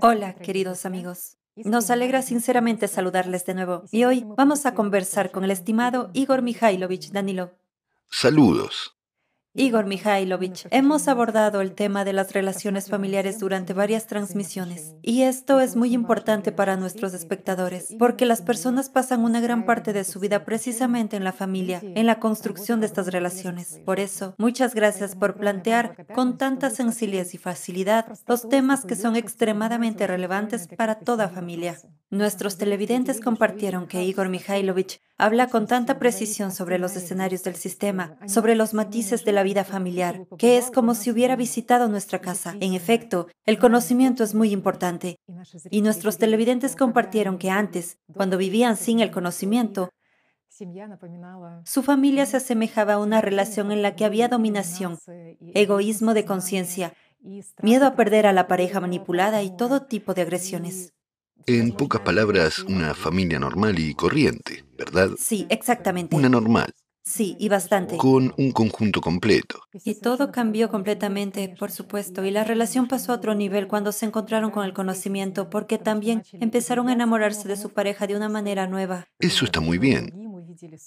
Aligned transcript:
Hola, 0.00 0.34
queridos 0.34 0.86
amigos. 0.86 1.36
Nos 1.56 1.90
alegra 1.90 2.22
sinceramente 2.22 2.88
saludarles 2.88 3.44
de 3.44 3.54
nuevo 3.54 3.84
y 3.90 4.04
hoy 4.04 4.24
vamos 4.36 4.64
a 4.64 4.74
conversar 4.74 5.30
con 5.30 5.44
el 5.44 5.50
estimado 5.50 6.10
Igor 6.14 6.42
Mikhailovich 6.42 7.10
Danilo. 7.10 7.52
Saludos. 8.08 8.96
Igor 9.54 9.84
Mikhailovich, 9.84 10.66
hemos 10.70 11.08
abordado 11.08 11.60
el 11.60 11.74
tema 11.74 12.06
de 12.06 12.14
las 12.14 12.32
relaciones 12.32 12.88
familiares 12.88 13.38
durante 13.38 13.74
varias 13.74 14.06
transmisiones 14.06 14.94
y 15.02 15.24
esto 15.24 15.60
es 15.60 15.76
muy 15.76 15.92
importante 15.92 16.52
para 16.52 16.78
nuestros 16.78 17.12
espectadores 17.12 17.94
porque 17.98 18.24
las 18.24 18.40
personas 18.40 18.88
pasan 18.88 19.20
una 19.20 19.42
gran 19.42 19.66
parte 19.66 19.92
de 19.92 20.04
su 20.04 20.20
vida 20.20 20.46
precisamente 20.46 21.18
en 21.18 21.24
la 21.24 21.34
familia, 21.34 21.82
en 21.82 22.06
la 22.06 22.18
construcción 22.18 22.80
de 22.80 22.86
estas 22.86 23.08
relaciones. 23.08 23.78
Por 23.84 24.00
eso, 24.00 24.34
muchas 24.38 24.74
gracias 24.74 25.14
por 25.16 25.34
plantear 25.34 26.06
con 26.14 26.38
tanta 26.38 26.70
sencillez 26.70 27.34
y 27.34 27.38
facilidad 27.38 28.06
los 28.26 28.48
temas 28.48 28.86
que 28.86 28.96
son 28.96 29.16
extremadamente 29.16 30.06
relevantes 30.06 30.66
para 30.66 30.94
toda 31.00 31.28
familia. 31.28 31.76
Nuestros 32.08 32.56
televidentes 32.56 33.20
compartieron 33.20 33.86
que 33.86 34.02
Igor 34.02 34.30
Mikhailovich 34.30 35.02
habla 35.22 35.46
con 35.46 35.68
tanta 35.68 36.00
precisión 36.00 36.50
sobre 36.50 36.80
los 36.80 36.96
escenarios 36.96 37.44
del 37.44 37.54
sistema, 37.54 38.18
sobre 38.26 38.56
los 38.56 38.74
matices 38.74 39.24
de 39.24 39.30
la 39.30 39.44
vida 39.44 39.62
familiar, 39.62 40.26
que 40.36 40.58
es 40.58 40.72
como 40.72 40.96
si 40.96 41.12
hubiera 41.12 41.36
visitado 41.36 41.88
nuestra 41.88 42.20
casa. 42.20 42.56
En 42.58 42.74
efecto, 42.74 43.28
el 43.46 43.60
conocimiento 43.60 44.24
es 44.24 44.34
muy 44.34 44.50
importante. 44.50 45.20
Y 45.70 45.82
nuestros 45.82 46.18
televidentes 46.18 46.74
compartieron 46.74 47.38
que 47.38 47.50
antes, 47.50 47.98
cuando 48.12 48.36
vivían 48.36 48.76
sin 48.76 48.98
el 48.98 49.12
conocimiento, 49.12 49.90
su 51.64 51.82
familia 51.84 52.26
se 52.26 52.38
asemejaba 52.38 52.94
a 52.94 52.98
una 52.98 53.20
relación 53.20 53.70
en 53.70 53.82
la 53.82 53.94
que 53.94 54.04
había 54.04 54.26
dominación, 54.26 54.98
egoísmo 55.54 56.14
de 56.14 56.24
conciencia, 56.24 56.94
miedo 57.62 57.86
a 57.86 57.94
perder 57.94 58.26
a 58.26 58.32
la 58.32 58.48
pareja 58.48 58.80
manipulada 58.80 59.44
y 59.44 59.56
todo 59.56 59.86
tipo 59.86 60.14
de 60.14 60.22
agresiones. 60.22 60.92
En 61.46 61.72
pocas 61.72 62.00
palabras, 62.02 62.60
una 62.60 62.94
familia 62.94 63.38
normal 63.38 63.78
y 63.78 63.94
corriente, 63.94 64.64
¿verdad? 64.76 65.10
Sí, 65.18 65.46
exactamente. 65.50 66.14
Una 66.14 66.28
normal. 66.28 66.72
Sí, 67.04 67.36
y 67.40 67.48
bastante. 67.48 67.96
Con 67.96 68.32
un 68.36 68.52
conjunto 68.52 69.00
completo. 69.00 69.60
Y 69.84 69.96
todo 69.96 70.30
cambió 70.30 70.70
completamente, 70.70 71.52
por 71.58 71.72
supuesto, 71.72 72.24
y 72.24 72.30
la 72.30 72.44
relación 72.44 72.86
pasó 72.86 73.12
a 73.12 73.16
otro 73.16 73.34
nivel 73.34 73.66
cuando 73.66 73.90
se 73.90 74.06
encontraron 74.06 74.52
con 74.52 74.64
el 74.64 74.72
conocimiento, 74.72 75.50
porque 75.50 75.78
también 75.78 76.22
empezaron 76.34 76.88
a 76.88 76.92
enamorarse 76.92 77.48
de 77.48 77.56
su 77.56 77.70
pareja 77.70 78.06
de 78.06 78.14
una 78.16 78.28
manera 78.28 78.68
nueva. 78.68 79.08
Eso 79.18 79.44
está 79.44 79.60
muy 79.60 79.78
bien. 79.78 80.12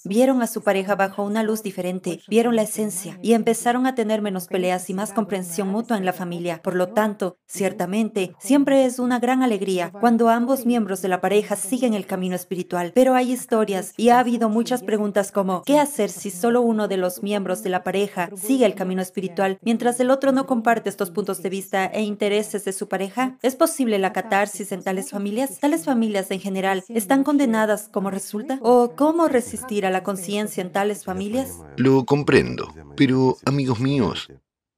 Vieron 0.03 0.41
a 0.41 0.47
su 0.47 0.61
pareja 0.61 0.95
bajo 0.95 1.23
una 1.23 1.44
luz 1.44 1.63
diferente, 1.63 2.21
vieron 2.27 2.55
la 2.55 2.63
esencia 2.63 3.17
y 3.21 3.33
empezaron 3.33 3.88
a 3.88 3.95
tener 3.95 4.21
menos 4.21 4.47
peleas 4.47 4.89
y 4.89 4.94
más 4.94 5.13
comprensión 5.13 5.69
mutua 5.69 5.97
en 5.97 6.05
la 6.05 6.13
familia. 6.13 6.61
Por 6.61 6.75
lo 6.75 6.89
tanto, 6.89 7.38
ciertamente, 7.47 8.36
siempre 8.39 8.86
es 8.86 8.99
una 8.99 9.19
gran 9.19 9.43
alegría 9.43 9.91
cuando 9.91 10.30
ambos 10.30 10.66
miembros 10.66 11.02
de 11.02 11.09
la 11.09 11.21
pareja 11.21 11.55
siguen 11.55 11.93
el 11.93 12.05
camino 12.05 12.36
espiritual. 12.36 12.91
Pero 12.93 13.16
hay 13.16 13.31
historias 13.31 13.93
y 13.97 14.09
ha 14.09 14.19
habido 14.19 14.49
muchas 14.49 14.83
preguntas 14.83 15.31
como, 15.31 15.63
¿qué 15.63 15.80
hacer 15.80 16.09
si 16.09 16.30
solo 16.30 16.61
uno 16.61 16.88
de 16.88 16.97
los 16.97 17.23
miembros 17.23 17.63
de 17.63 17.69
la 17.69 17.83
pareja 17.83 18.30
sigue 18.36 18.66
el 18.66 18.75
camino 18.75 19.02
espiritual 19.02 19.58
mientras 19.61 19.99
el 19.99 20.11
otro 20.11 20.31
no 20.31 20.45
comparte 20.45 20.89
estos 20.89 21.11
puntos 21.11 21.41
de 21.41 21.49
vista 21.49 21.86
e 21.86 22.03
intereses 22.03 22.66
de 22.66 22.73
su 22.73 22.88
pareja? 22.88 23.38
¿Es 23.41 23.55
posible 23.55 23.99
la 23.99 24.13
catarsis 24.13 24.71
en 24.71 24.83
tales 24.83 25.09
familias? 25.09 25.59
¿Tales 25.59 25.86
familias 25.86 26.30
en 26.31 26.39
general 26.39 26.83
están 26.89 27.23
condenadas 27.23 27.89
como 27.91 28.11
resulta? 28.11 28.59
¿O 28.61 28.93
cómo 28.95 29.27
resistir 29.27 29.55
a 29.86 29.89
la 29.89 30.03
conciencia 30.03 30.61
en 30.61 30.72
tales 30.72 31.03
familias? 31.03 31.59
Lo 31.78 32.06
comprendo, 32.06 32.73
pero 32.95 33.38
amigos 33.45 33.80
míos, 33.80 34.28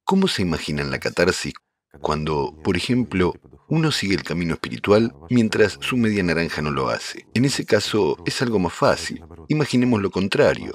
¿cómo 0.04 0.28
se 0.28 0.42
imaginan 0.42 0.90
la 0.90 0.98
catarsis 0.98 1.54
cuando, 2.00 2.54
por 2.62 2.76
ejemplo, 2.76 3.34
uno 3.68 3.90
sigue 3.92 4.14
el 4.14 4.22
camino 4.22 4.54
espiritual 4.54 5.14
mientras 5.30 5.78
su 5.80 5.96
media 5.96 6.22
naranja 6.22 6.62
no 6.62 6.70
lo 6.70 6.88
hace? 6.88 7.26
En 7.34 7.44
ese 7.44 7.64
caso 7.64 8.16
es 8.24 8.40
algo 8.40 8.58
más 8.58 8.72
fácil. 8.72 9.22
Imaginemos 9.48 10.00
lo 10.00 10.10
contrario. 10.10 10.72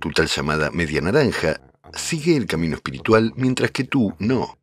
Tu 0.00 0.10
tal 0.10 0.26
llamada 0.26 0.70
media 0.70 1.00
naranja 1.00 1.60
sigue 1.94 2.36
el 2.36 2.46
camino 2.46 2.76
espiritual 2.76 3.32
mientras 3.36 3.70
que 3.70 3.84
tú 3.84 4.14
no. 4.18 4.57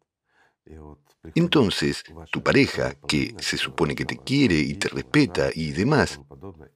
Entonces, 1.33 2.03
tu 2.31 2.43
pareja, 2.43 2.95
que 3.07 3.35
se 3.39 3.57
supone 3.57 3.95
que 3.95 4.05
te 4.05 4.17
quiere 4.17 4.55
y 4.55 4.75
te 4.75 4.89
respeta 4.89 5.49
y 5.53 5.71
demás, 5.71 6.19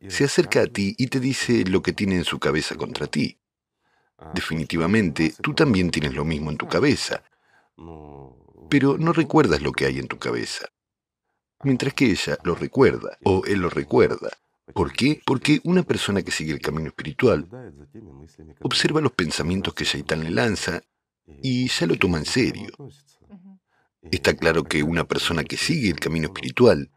se 0.07 0.23
acerca 0.23 0.61
a 0.61 0.67
ti 0.67 0.95
y 0.97 1.07
te 1.07 1.19
dice 1.19 1.63
lo 1.65 1.81
que 1.81 1.93
tiene 1.93 2.15
en 2.15 2.23
su 2.23 2.39
cabeza 2.39 2.75
contra 2.75 3.07
ti. 3.07 3.37
Definitivamente, 4.33 5.33
tú 5.41 5.53
también 5.53 5.91
tienes 5.91 6.13
lo 6.13 6.25
mismo 6.25 6.49
en 6.49 6.57
tu 6.57 6.67
cabeza, 6.67 7.23
pero 8.69 8.97
no 8.97 9.13
recuerdas 9.13 9.61
lo 9.61 9.71
que 9.71 9.85
hay 9.85 9.99
en 9.99 10.07
tu 10.07 10.17
cabeza. 10.17 10.67
Mientras 11.63 11.93
que 11.93 12.05
ella 12.05 12.37
lo 12.43 12.55
recuerda, 12.55 13.17
o 13.23 13.43
él 13.45 13.59
lo 13.59 13.69
recuerda. 13.69 14.29
¿Por 14.73 14.93
qué? 14.93 15.21
Porque 15.25 15.59
una 15.63 15.83
persona 15.83 16.21
que 16.21 16.31
sigue 16.31 16.53
el 16.53 16.61
camino 16.61 16.87
espiritual 16.87 17.47
observa 18.61 19.01
los 19.01 19.11
pensamientos 19.13 19.73
que 19.73 19.83
Shaitán 19.83 20.23
le 20.23 20.29
lanza 20.29 20.81
y 21.41 21.67
ya 21.67 21.87
lo 21.87 21.95
toma 21.97 22.19
en 22.19 22.25
serio. 22.25 22.69
Está 24.01 24.35
claro 24.35 24.63
que 24.63 24.83
una 24.83 25.05
persona 25.05 25.43
que 25.43 25.57
sigue 25.57 25.89
el 25.89 25.99
camino 25.99 26.27
espiritual, 26.27 26.89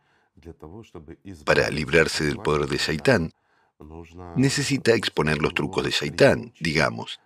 para 1.44 1.70
librarse 1.70 2.24
del 2.24 2.38
poder 2.38 2.68
de 2.68 2.76
Shaitán, 2.76 3.32
necesita 4.36 4.94
exponer 4.94 5.38
los 5.38 5.54
trucos 5.54 5.84
de 5.84 5.90
Shaitán, 5.90 6.52
digamos. 6.60 7.20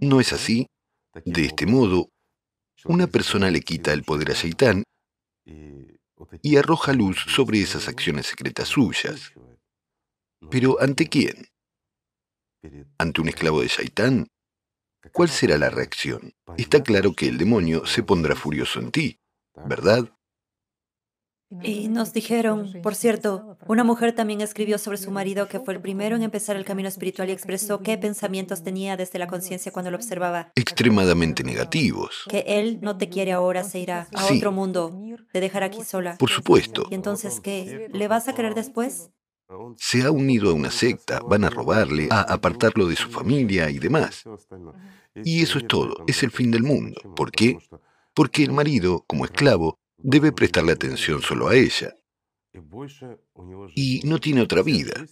¿No 0.00 0.20
es 0.20 0.32
así? 0.32 0.66
De 1.24 1.44
este 1.46 1.66
modo, 1.66 2.08
una 2.84 3.06
persona 3.06 3.50
le 3.50 3.60
quita 3.60 3.92
el 3.92 4.04
poder 4.04 4.30
a 4.30 4.34
Shaitán 4.34 4.84
y 6.42 6.56
arroja 6.56 6.92
luz 6.92 7.24
sobre 7.28 7.60
esas 7.60 7.88
acciones 7.88 8.26
secretas 8.26 8.68
suyas. 8.68 9.32
Pero 10.50 10.80
¿ante 10.80 11.08
quién? 11.08 11.48
¿Ante 12.98 13.20
un 13.20 13.28
esclavo 13.28 13.60
de 13.60 13.68
Shaitán? 13.68 14.28
¿Cuál 15.12 15.28
será 15.28 15.58
la 15.58 15.70
reacción? 15.70 16.32
Está 16.56 16.82
claro 16.82 17.12
que 17.14 17.28
el 17.28 17.38
demonio 17.38 17.84
se 17.86 18.02
pondrá 18.02 18.34
furioso 18.34 18.80
en 18.80 18.90
ti, 18.90 19.20
¿verdad? 19.66 20.08
Y 21.62 21.88
nos 21.88 22.14
dijeron, 22.14 22.72
por 22.82 22.94
cierto, 22.94 23.58
una 23.68 23.84
mujer 23.84 24.14
también 24.14 24.40
escribió 24.40 24.78
sobre 24.78 24.96
su 24.96 25.10
marido 25.10 25.48
que 25.48 25.60
fue 25.60 25.74
el 25.74 25.82
primero 25.82 26.16
en 26.16 26.22
empezar 26.22 26.56
el 26.56 26.64
camino 26.64 26.88
espiritual 26.88 27.28
y 27.28 27.32
expresó 27.32 27.82
qué 27.82 27.98
pensamientos 27.98 28.62
tenía 28.62 28.96
desde 28.96 29.18
la 29.18 29.26
conciencia 29.26 29.70
cuando 29.70 29.90
lo 29.90 29.98
observaba. 29.98 30.50
Extremadamente 30.54 31.44
negativos. 31.44 32.24
Que 32.30 32.44
él 32.46 32.78
no 32.80 32.96
te 32.96 33.10
quiere 33.10 33.32
ahora, 33.32 33.64
se 33.64 33.80
irá 33.80 34.08
a 34.14 34.22
Sí. 34.22 34.38
otro 34.38 34.50
mundo, 34.50 34.98
te 35.30 35.40
dejará 35.40 35.66
aquí 35.66 35.84
sola. 35.84 36.16
Por 36.16 36.30
supuesto. 36.30 36.86
¿Y 36.90 36.94
entonces 36.94 37.40
qué? 37.40 37.90
¿Le 37.92 38.08
vas 38.08 38.28
a 38.28 38.34
querer 38.34 38.54
después? 38.54 39.10
Se 39.76 40.02
ha 40.02 40.10
unido 40.10 40.50
a 40.50 40.54
una 40.54 40.70
secta, 40.70 41.20
van 41.20 41.44
a 41.44 41.50
robarle, 41.50 42.08
a 42.10 42.20
apartarlo 42.22 42.86
de 42.86 42.96
su 42.96 43.08
familia 43.10 43.70
y 43.70 43.78
demás. 43.78 44.24
Y 45.24 45.42
eso 45.42 45.58
es 45.58 45.66
todo, 45.66 46.04
es 46.06 46.22
el 46.22 46.30
fin 46.30 46.50
del 46.50 46.62
mundo. 46.62 47.00
¿Por 47.14 47.30
qué? 47.30 47.58
Porque 48.14 48.42
el 48.44 48.52
marido, 48.52 49.04
como 49.06 49.24
esclavo, 49.24 49.78
debe 49.98 50.32
prestarle 50.32 50.72
atención 50.72 51.22
solo 51.22 51.48
a 51.48 51.54
ella. 51.54 51.94
Y 53.74 54.00
no 54.04 54.18
tiene 54.18 54.42
otra 54.42 54.62
vida. 54.62 55.06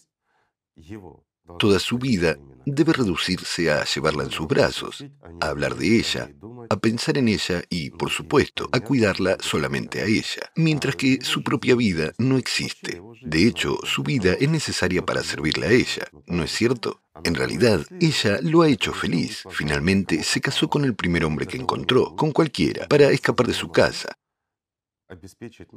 Toda 1.59 1.79
su 1.79 1.99
vida 1.99 2.37
debe 2.67 2.93
reducirse 2.93 3.71
a 3.71 3.85
llevarla 3.85 4.25
en 4.25 4.31
sus 4.31 4.47
brazos, 4.47 5.05
a 5.41 5.49
hablar 5.49 5.77
de 5.77 5.99
ella, 5.99 6.31
a 6.69 6.77
pensar 6.77 7.19
en 7.19 7.29
ella 7.29 7.63
y, 7.69 7.91
por 7.91 8.11
supuesto, 8.11 8.69
a 8.73 8.81
cuidarla 8.81 9.37
solamente 9.41 10.01
a 10.01 10.05
ella, 10.05 10.51
mientras 10.57 10.97
que 10.97 11.19
su 11.23 11.43
propia 11.43 11.75
vida 11.75 12.13
no 12.19 12.37
existe. 12.37 13.03
De 13.23 13.47
hecho, 13.47 13.79
su 13.85 14.03
vida 14.03 14.35
es 14.39 14.49
necesaria 14.49 15.05
para 15.05 15.23
servirle 15.23 15.67
a 15.67 15.73
ella, 15.73 16.09
¿no 16.27 16.45
es 16.45 16.53
cierto? 16.53 17.03
En 17.25 17.35
realidad, 17.35 17.85
ella 18.01 18.39
lo 18.43 18.63
ha 18.63 18.69
hecho 18.69 18.93
feliz. 18.93 19.45
Finalmente, 19.51 20.23
se 20.23 20.41
casó 20.41 20.69
con 20.69 20.85
el 20.85 20.95
primer 20.95 21.25
hombre 21.25 21.47
que 21.47 21.57
encontró, 21.57 22.15
con 22.17 22.33
cualquiera, 22.33 22.87
para 22.89 23.11
escapar 23.11 23.47
de 23.47 23.55
su 23.55 23.71
casa, 23.71 24.17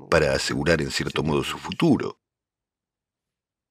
para 0.09 0.33
asegurar 0.33 0.81
en 0.81 0.91
cierto 0.91 1.23
modo 1.23 1.43
su 1.43 1.57
futuro. 1.57 2.19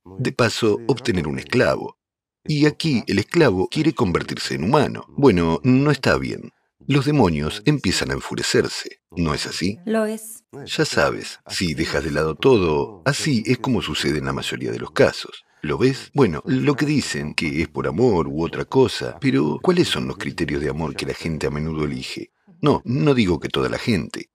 De 0.04 0.32
paso, 0.32 0.78
obtener 0.86 1.28
un 1.28 1.38
esclavo. 1.38 1.98
Y 2.44 2.66
aquí 2.66 3.04
el 3.06 3.18
esclavo 3.18 3.68
quiere 3.68 3.92
convertirse 3.92 4.54
en 4.54 4.64
humano. 4.64 5.06
Bueno, 5.16 5.60
no 5.62 5.90
está 5.90 6.18
bien. 6.18 6.52
Los 6.88 7.04
demonios 7.04 7.62
empiezan 7.64 8.10
a 8.10 8.14
enfurecerse, 8.14 9.00
¿no 9.12 9.34
es 9.34 9.46
así? 9.46 9.78
Lo 9.86 10.04
es. 10.04 10.42
Ya 10.66 10.84
sabes, 10.84 11.38
si 11.46 11.74
dejas 11.74 12.02
de 12.02 12.10
lado 12.10 12.34
todo, 12.34 13.02
así 13.04 13.44
es 13.46 13.58
como 13.58 13.82
sucede 13.82 14.18
en 14.18 14.24
la 14.24 14.32
mayoría 14.32 14.72
de 14.72 14.80
los 14.80 14.90
casos. 14.90 15.44
¿Lo 15.62 15.78
ves? 15.78 16.10
Bueno, 16.12 16.42
lo 16.44 16.74
que 16.74 16.86
dicen 16.86 17.34
que 17.34 17.62
es 17.62 17.68
por 17.68 17.86
amor 17.86 18.26
u 18.26 18.44
otra 18.44 18.64
cosa, 18.64 19.16
pero 19.20 19.60
¿cuáles 19.62 19.86
son 19.86 20.08
los 20.08 20.16
criterios 20.16 20.60
de 20.60 20.70
amor 20.70 20.96
que 20.96 21.06
la 21.06 21.14
gente 21.14 21.46
a 21.46 21.50
menudo 21.50 21.84
elige? 21.84 22.32
No, 22.60 22.82
no 22.84 23.14
digo 23.14 23.38
que 23.38 23.48
toda 23.48 23.68
la 23.68 23.78
gente, 23.78 24.30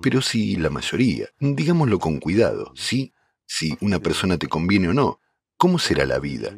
pero 0.00 0.22
sí 0.22 0.54
la 0.54 0.70
mayoría. 0.70 1.26
Digámoslo 1.40 1.98
con 1.98 2.20
cuidado, 2.20 2.72
¿sí? 2.76 3.12
Si 3.48 3.76
una 3.80 3.98
persona 3.98 4.36
te 4.38 4.46
conviene 4.46 4.88
o 4.88 4.94
no. 4.94 5.18
cómo 5.58 5.80
será 5.80 6.06
la 6.06 6.20
vida. 6.20 6.56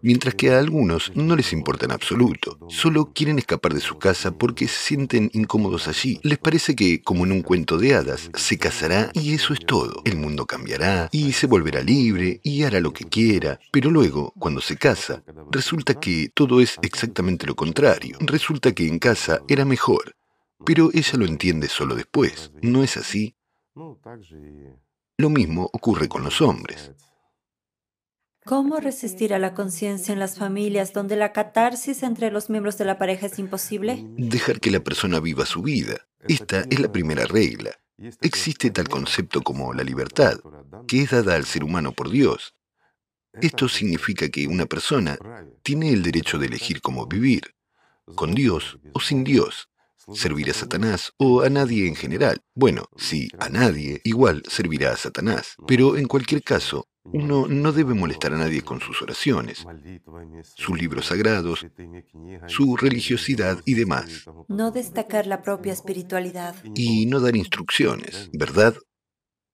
Mientras 0.00 0.36
que 0.36 0.50
a 0.50 0.60
algunos 0.60 1.10
no 1.16 1.34
les 1.34 1.52
importa 1.52 1.84
en 1.84 1.90
absoluto, 1.90 2.56
solo 2.68 3.12
quieren 3.12 3.38
escapar 3.40 3.74
de 3.74 3.80
su 3.80 3.98
casa 3.98 4.30
porque 4.30 4.68
se 4.68 4.78
sienten 4.78 5.30
incómodos 5.34 5.88
allí. 5.88 6.20
Les 6.22 6.38
parece 6.38 6.76
que, 6.76 7.02
como 7.02 7.24
en 7.24 7.32
un 7.32 7.42
cuento 7.42 7.76
de 7.76 7.94
hadas, 7.94 8.30
se 8.34 8.56
casará 8.56 9.10
y 9.14 9.34
eso 9.34 9.52
es 9.52 9.58
todo. 9.66 10.00
El 10.04 10.16
mundo 10.16 10.46
cambiará 10.46 11.08
y 11.10 11.32
se 11.32 11.48
volverá 11.48 11.80
libre 11.82 12.40
y 12.44 12.62
hará 12.62 12.78
lo 12.78 12.92
que 12.92 13.04
quiera. 13.04 13.58
Pero 13.72 13.90
luego, 13.90 14.32
cuando 14.38 14.60
se 14.60 14.76
casa, 14.76 15.24
resulta 15.50 15.98
que 15.98 16.30
todo 16.32 16.60
es 16.60 16.78
exactamente 16.82 17.46
lo 17.48 17.56
contrario. 17.56 18.16
Resulta 18.20 18.70
que 18.72 18.86
en 18.86 19.00
casa 19.00 19.42
era 19.48 19.64
mejor. 19.64 20.14
Pero 20.64 20.90
ella 20.94 21.18
lo 21.18 21.26
entiende 21.26 21.68
solo 21.68 21.96
después. 21.96 22.52
¿No 22.62 22.84
es 22.84 22.96
así? 22.96 23.34
Lo 25.16 25.30
mismo 25.30 25.70
ocurre 25.72 26.08
con 26.08 26.24
los 26.24 26.40
hombres. 26.40 26.92
¿Cómo 28.44 28.78
resistir 28.78 29.32
a 29.32 29.38
la 29.38 29.54
conciencia 29.54 30.12
en 30.12 30.18
las 30.18 30.36
familias 30.36 30.92
donde 30.92 31.16
la 31.16 31.32
catarsis 31.32 32.02
entre 32.02 32.30
los 32.30 32.50
miembros 32.50 32.76
de 32.76 32.84
la 32.84 32.98
pareja 32.98 33.26
es 33.26 33.38
imposible? 33.38 34.04
Dejar 34.18 34.60
que 34.60 34.70
la 34.70 34.80
persona 34.80 35.20
viva 35.20 35.46
su 35.46 35.62
vida. 35.62 36.06
Esta 36.28 36.64
es 36.68 36.80
la 36.80 36.90
primera 36.90 37.24
regla. 37.26 37.70
Existe 38.20 38.70
tal 38.70 38.88
concepto 38.88 39.40
como 39.42 39.72
la 39.72 39.84
libertad, 39.84 40.38
que 40.88 41.02
es 41.02 41.10
dada 41.10 41.36
al 41.36 41.44
ser 41.44 41.64
humano 41.64 41.92
por 41.92 42.10
Dios. 42.10 42.54
Esto 43.40 43.68
significa 43.68 44.28
que 44.28 44.46
una 44.48 44.66
persona 44.66 45.16
tiene 45.62 45.90
el 45.90 46.02
derecho 46.02 46.38
de 46.38 46.46
elegir 46.46 46.80
cómo 46.80 47.06
vivir, 47.06 47.54
con 48.14 48.34
Dios 48.34 48.78
o 48.92 49.00
sin 49.00 49.24
Dios, 49.24 49.68
servir 50.12 50.50
a 50.50 50.54
Satanás 50.54 51.12
o 51.18 51.42
a 51.42 51.48
nadie 51.48 51.86
en 51.88 51.94
general. 51.94 52.40
Bueno, 52.54 52.84
sí, 52.96 53.28
a 53.38 53.48
nadie, 53.48 54.00
igual 54.04 54.42
servirá 54.48 54.92
a 54.92 54.96
Satanás. 54.96 55.56
Pero 55.66 55.96
en 55.96 56.06
cualquier 56.06 56.42
caso, 56.42 56.88
uno 57.04 57.46
no 57.48 57.72
debe 57.72 57.94
molestar 57.94 58.32
a 58.32 58.38
nadie 58.38 58.62
con 58.62 58.80
sus 58.80 59.02
oraciones, 59.02 59.66
sus 60.56 60.78
libros 60.78 61.06
sagrados, 61.06 61.66
su 62.48 62.76
religiosidad 62.76 63.60
y 63.66 63.74
demás. 63.74 64.24
No 64.48 64.70
destacar 64.70 65.26
la 65.26 65.42
propia 65.42 65.72
espiritualidad. 65.72 66.54
Y 66.74 67.06
no 67.06 67.20
dar 67.20 67.36
instrucciones, 67.36 68.30
¿verdad? 68.32 68.74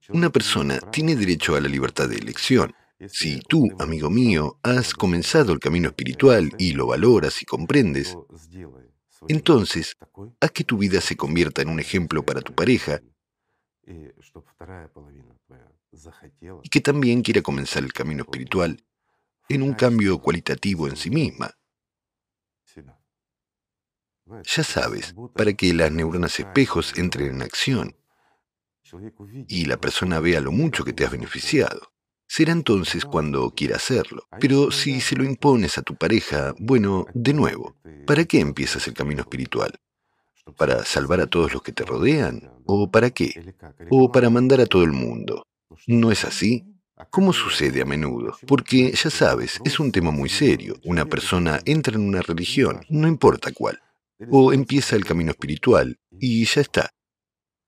Una 0.09 0.31
persona 0.31 0.79
tiene 0.93 1.17
derecho 1.17 1.57
a 1.57 1.61
la 1.61 1.69
libertad 1.69 2.09
de 2.09 2.17
elección. 2.17 2.73
Si 3.09 3.41
tú, 3.41 3.69
amigo 3.79 4.11
mío, 4.11 4.59
has 4.63 4.93
comenzado 4.93 5.53
el 5.53 5.59
camino 5.59 5.89
espiritual 5.89 6.53
y 6.59 6.73
lo 6.73 6.87
valoras 6.87 7.43
y 7.43 7.47
comprendes, 7.47 8.17
entonces 9.29 9.97
haz 10.41 10.51
que 10.51 10.65
tu 10.65 10.79
vida 10.79 11.01
se 11.01 11.17
convierta 11.17 11.63
en 11.63 11.69
un 11.69 11.81
ejemplo 11.81 12.25
para 12.25 12.41
tu 12.41 12.55
pareja. 12.55 13.01
Y 16.63 16.69
que 16.69 16.81
también 16.81 17.23
quiera 17.23 17.43
comenzar 17.43 17.83
el 17.83 17.93
camino 17.93 18.23
espiritual 18.23 18.85
en 19.49 19.63
un 19.63 19.75
cambio 19.75 20.19
cualitativo 20.19 20.87
en 20.89 20.97
sí 20.97 21.11
misma. 21.11 21.51
Ya 24.45 24.63
sabes, 24.63 25.15
para 25.35 25.53
que 25.55 25.75
las 25.75 25.91
neuronas 25.91 26.39
espejos 26.39 26.97
entren 26.97 27.35
en 27.35 27.43
acción 27.43 27.97
y 29.49 29.65
la 29.65 29.77
persona 29.77 30.21
vea 30.21 30.41
lo 30.41 30.53
mucho 30.53 30.85
que 30.85 30.93
te 30.93 31.05
has 31.05 31.11
beneficiado. 31.11 31.90
Será 32.33 32.53
entonces 32.53 33.05
cuando 33.05 33.51
quiera 33.51 33.75
hacerlo. 33.75 34.29
Pero 34.39 34.71
si 34.71 35.01
se 35.01 35.17
lo 35.17 35.25
impones 35.25 35.79
a 35.79 35.83
tu 35.83 35.97
pareja, 35.97 36.55
bueno, 36.61 37.07
de 37.13 37.35
nuevo, 37.35 37.75
¿para 38.07 38.25
qué 38.25 38.39
empiezas 38.39 38.87
el 38.87 38.95
camino 38.95 39.23
espiritual? 39.23 39.75
¿Para 40.57 40.85
salvar 40.85 41.21
a 41.21 41.27
todos 41.27 41.53
los 41.53 41.61
que 41.61 41.73
te 41.73 41.85
rodean? 41.85 42.49
¿O 42.67 42.89
para 42.89 43.11
qué? 43.11 43.57
¿O 43.91 44.13
para 44.13 44.31
mandar 44.31 44.61
a 44.61 44.67
todo 44.67 44.85
el 44.85 44.93
mundo? 44.93 45.43
¿No 45.89 46.13
es 46.13 46.25
así? 46.25 46.65
¿Cómo 47.11 47.33
sucede 47.33 47.83
a 47.83 47.85
menudo? 47.85 48.39
Porque, 48.47 48.93
ya 48.93 49.11
sabes, 49.11 49.59
es 49.65 49.81
un 49.81 49.91
tema 49.91 50.13
muy 50.13 50.29
serio. 50.29 50.77
Una 50.85 51.07
persona 51.07 51.59
entra 51.65 51.97
en 51.97 52.07
una 52.07 52.23
religión, 52.23 52.83
no 52.91 53.09
importa 53.09 53.51
cuál, 53.51 53.81
o 54.31 54.53
empieza 54.53 54.95
el 54.95 55.05
camino 55.05 55.33
espiritual, 55.33 55.99
y 56.21 56.45
ya 56.45 56.61
está. 56.61 56.91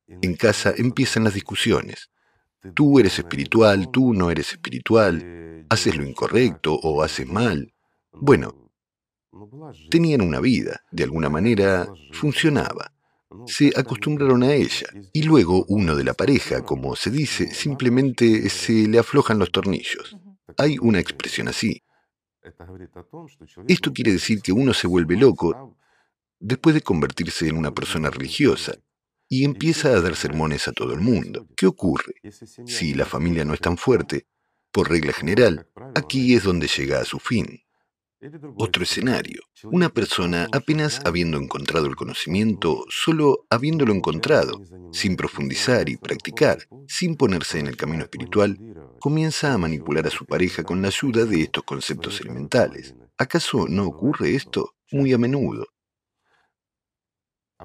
En 0.06 0.36
casa 0.36 0.72
empiezan 0.76 1.24
las 1.24 1.34
discusiones. 1.34 2.10
Tú 2.74 2.98
eres 2.98 3.18
espiritual, 3.18 3.90
tú 3.90 4.14
no 4.14 4.30
eres 4.30 4.52
espiritual, 4.52 5.66
haces 5.68 5.96
lo 5.96 6.04
incorrecto 6.04 6.74
o 6.74 7.02
haces 7.02 7.26
mal. 7.26 7.72
Bueno, 8.12 8.70
tenían 9.90 10.20
una 10.20 10.40
vida, 10.40 10.82
de 10.90 11.04
alguna 11.04 11.28
manera 11.28 11.88
funcionaba 12.12 12.92
se 13.46 13.72
acostumbraron 13.76 14.42
a 14.42 14.52
ella 14.52 14.86
y 15.12 15.22
luego 15.22 15.64
uno 15.68 15.96
de 15.96 16.04
la 16.04 16.14
pareja, 16.14 16.62
como 16.62 16.96
se 16.96 17.10
dice, 17.10 17.52
simplemente 17.52 18.48
se 18.48 18.88
le 18.88 18.98
aflojan 18.98 19.38
los 19.38 19.50
tornillos. 19.50 20.16
Hay 20.58 20.76
una 20.80 21.00
expresión 21.00 21.48
así. 21.48 21.82
Esto 23.68 23.92
quiere 23.92 24.12
decir 24.12 24.40
que 24.42 24.52
uno 24.52 24.74
se 24.74 24.86
vuelve 24.86 25.16
loco 25.16 25.76
después 26.38 26.74
de 26.74 26.82
convertirse 26.82 27.48
en 27.48 27.56
una 27.56 27.72
persona 27.72 28.10
religiosa 28.10 28.74
y 29.32 29.46
empieza 29.46 29.88
a 29.88 30.00
dar 30.02 30.14
sermones 30.14 30.68
a 30.68 30.72
todo 30.72 30.92
el 30.92 31.00
mundo. 31.00 31.46
¿Qué 31.56 31.66
ocurre? 31.66 32.16
Si 32.66 32.92
la 32.92 33.06
familia 33.06 33.46
no 33.46 33.54
es 33.54 33.60
tan 33.60 33.78
fuerte, 33.78 34.26
por 34.70 34.90
regla 34.90 35.14
general, 35.14 35.66
aquí 35.94 36.34
es 36.34 36.42
donde 36.42 36.66
llega 36.66 37.00
a 37.00 37.06
su 37.06 37.18
fin. 37.18 37.62
Otro 38.58 38.82
escenario. 38.82 39.40
Una 39.64 39.88
persona 39.88 40.48
apenas 40.52 41.00
habiendo 41.06 41.38
encontrado 41.38 41.86
el 41.86 41.96
conocimiento, 41.96 42.84
solo 42.90 43.46
habiéndolo 43.48 43.94
encontrado, 43.94 44.60
sin 44.92 45.16
profundizar 45.16 45.88
y 45.88 45.96
practicar, 45.96 46.68
sin 46.86 47.16
ponerse 47.16 47.58
en 47.58 47.68
el 47.68 47.76
camino 47.78 48.02
espiritual, 48.02 48.58
comienza 49.00 49.54
a 49.54 49.58
manipular 49.58 50.06
a 50.06 50.10
su 50.10 50.26
pareja 50.26 50.62
con 50.62 50.82
la 50.82 50.88
ayuda 50.88 51.24
de 51.24 51.40
estos 51.40 51.64
conceptos 51.64 52.20
elementales. 52.20 52.94
¿Acaso 53.16 53.66
no 53.66 53.86
ocurre 53.86 54.34
esto 54.34 54.74
muy 54.90 55.14
a 55.14 55.16
menudo? 55.16 55.68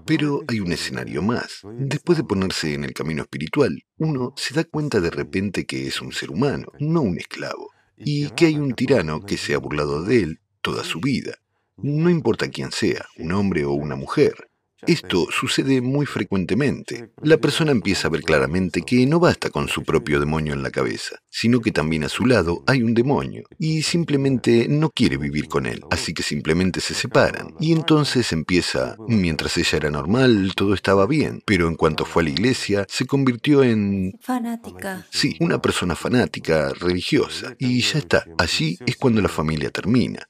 Pero 0.06 0.44
hay 0.48 0.60
un 0.60 0.72
escenario 0.72 1.22
más. 1.22 1.62
Después 1.80 2.18
de 2.18 2.24
ponerse 2.24 2.74
en 2.74 2.84
el 2.84 2.94
camino 2.94 3.24
espiritual, 3.24 3.84
uno 3.98 4.34
se 4.36 4.54
da 4.54 4.64
cuenta 4.64 5.00
de 5.00 5.10
repente 5.10 5.66
que 5.66 5.88
es 5.88 6.02
un 6.02 6.12
ser 6.12 6.32
humano, 6.32 6.68
no 6.80 7.02
un 7.02 7.18
esclavo, 7.18 7.72
y 7.98 8.30
que 8.32 8.46
hay 8.46 8.58
un 8.58 8.74
tirano 8.74 9.22
que 9.22 9.38
se 9.38 9.54
ha 9.54 9.58
burlado 9.58 10.04
de 10.04 10.20
él 10.22 10.40
toda 10.62 10.84
su 10.84 11.00
vida, 11.00 11.38
no 11.78 12.10
importa 12.10 12.50
quién 12.50 12.72
sea, 12.72 13.06
un 13.18 13.32
hombre 13.34 13.64
o 13.64 13.72
una 13.72 13.96
mujer. 13.96 14.50
Esto 14.86 15.28
sucede 15.32 15.82
muy 15.82 16.06
frecuentemente. 16.06 17.12
La 17.24 17.38
persona 17.38 17.72
empieza 17.72 18.08
a 18.08 18.12
ver 18.12 18.22
claramente 18.22 18.84
que 18.84 19.06
no 19.08 19.20
basta 19.20 19.50
con 19.50 19.70
su 19.70 19.84
propio 19.84 20.20
demonio 20.20 20.54
en 20.54 20.62
la 20.62 20.70
cabeza, 20.70 21.18
sino 21.30 21.62
que 21.62 21.72
también 21.72 22.04
a 22.04 22.10
su 22.10 22.26
lado 22.26 22.64
hay 22.68 22.84
un 22.84 22.94
demonio, 22.94 23.44
y 23.58 23.82
simplemente 23.82 24.68
no 24.68 24.90
quiere 24.90 25.18
vivir 25.18 25.48
con 25.48 25.66
él, 25.66 25.82
así 25.90 26.14
que 26.14 26.24
simplemente 26.24 26.80
se 26.82 26.94
separan. 26.94 27.56
Y 27.60 27.72
entonces 27.72 28.32
empieza, 28.34 28.96
mientras 29.08 29.58
ella 29.58 29.78
era 29.78 29.90
normal, 29.90 30.54
todo 30.56 30.74
estaba 30.74 31.08
bien, 31.08 31.42
pero 31.46 31.68
en 31.68 31.76
cuanto 31.76 32.06
fue 32.06 32.22
a 32.22 32.26
la 32.26 32.32
iglesia, 32.32 32.86
se 32.88 33.06
convirtió 33.06 33.64
en... 33.64 34.14
Fanática. 34.22 35.08
Sí, 35.10 35.38
una 35.40 35.62
persona 35.62 35.96
fanática, 35.96 36.74
religiosa, 36.74 37.56
y 37.58 37.82
ya 37.82 38.00
está, 38.00 38.26
allí 38.38 38.78
es 38.86 38.96
cuando 38.96 39.22
la 39.22 39.30
familia 39.30 39.72
termina. 39.72 40.28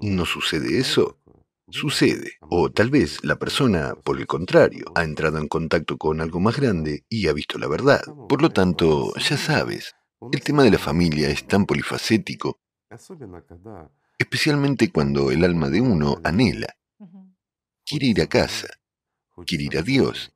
¿No 0.00 0.26
sucede 0.26 0.78
eso? 0.78 1.17
Sucede. 1.70 2.32
O 2.40 2.70
tal 2.70 2.90
vez 2.90 3.22
la 3.24 3.38
persona, 3.38 3.94
por 3.94 4.18
el 4.18 4.26
contrario, 4.26 4.86
ha 4.94 5.04
entrado 5.04 5.38
en 5.38 5.48
contacto 5.48 5.98
con 5.98 6.20
algo 6.20 6.40
más 6.40 6.56
grande 6.56 7.04
y 7.08 7.28
ha 7.28 7.32
visto 7.32 7.58
la 7.58 7.68
verdad. 7.68 8.00
Por 8.28 8.40
lo 8.40 8.50
tanto, 8.50 9.14
ya 9.16 9.36
sabes, 9.36 9.94
el 10.32 10.40
tema 10.40 10.62
de 10.62 10.70
la 10.70 10.78
familia 10.78 11.28
es 11.28 11.46
tan 11.46 11.66
polifacético, 11.66 12.60
especialmente 14.18 14.90
cuando 14.90 15.30
el 15.30 15.44
alma 15.44 15.68
de 15.68 15.80
uno 15.80 16.16
anhela, 16.24 16.74
quiere 17.84 18.06
ir 18.06 18.22
a 18.22 18.26
casa, 18.26 18.68
quiere 19.46 19.64
ir 19.64 19.78
a 19.78 19.82
Dios, 19.82 20.32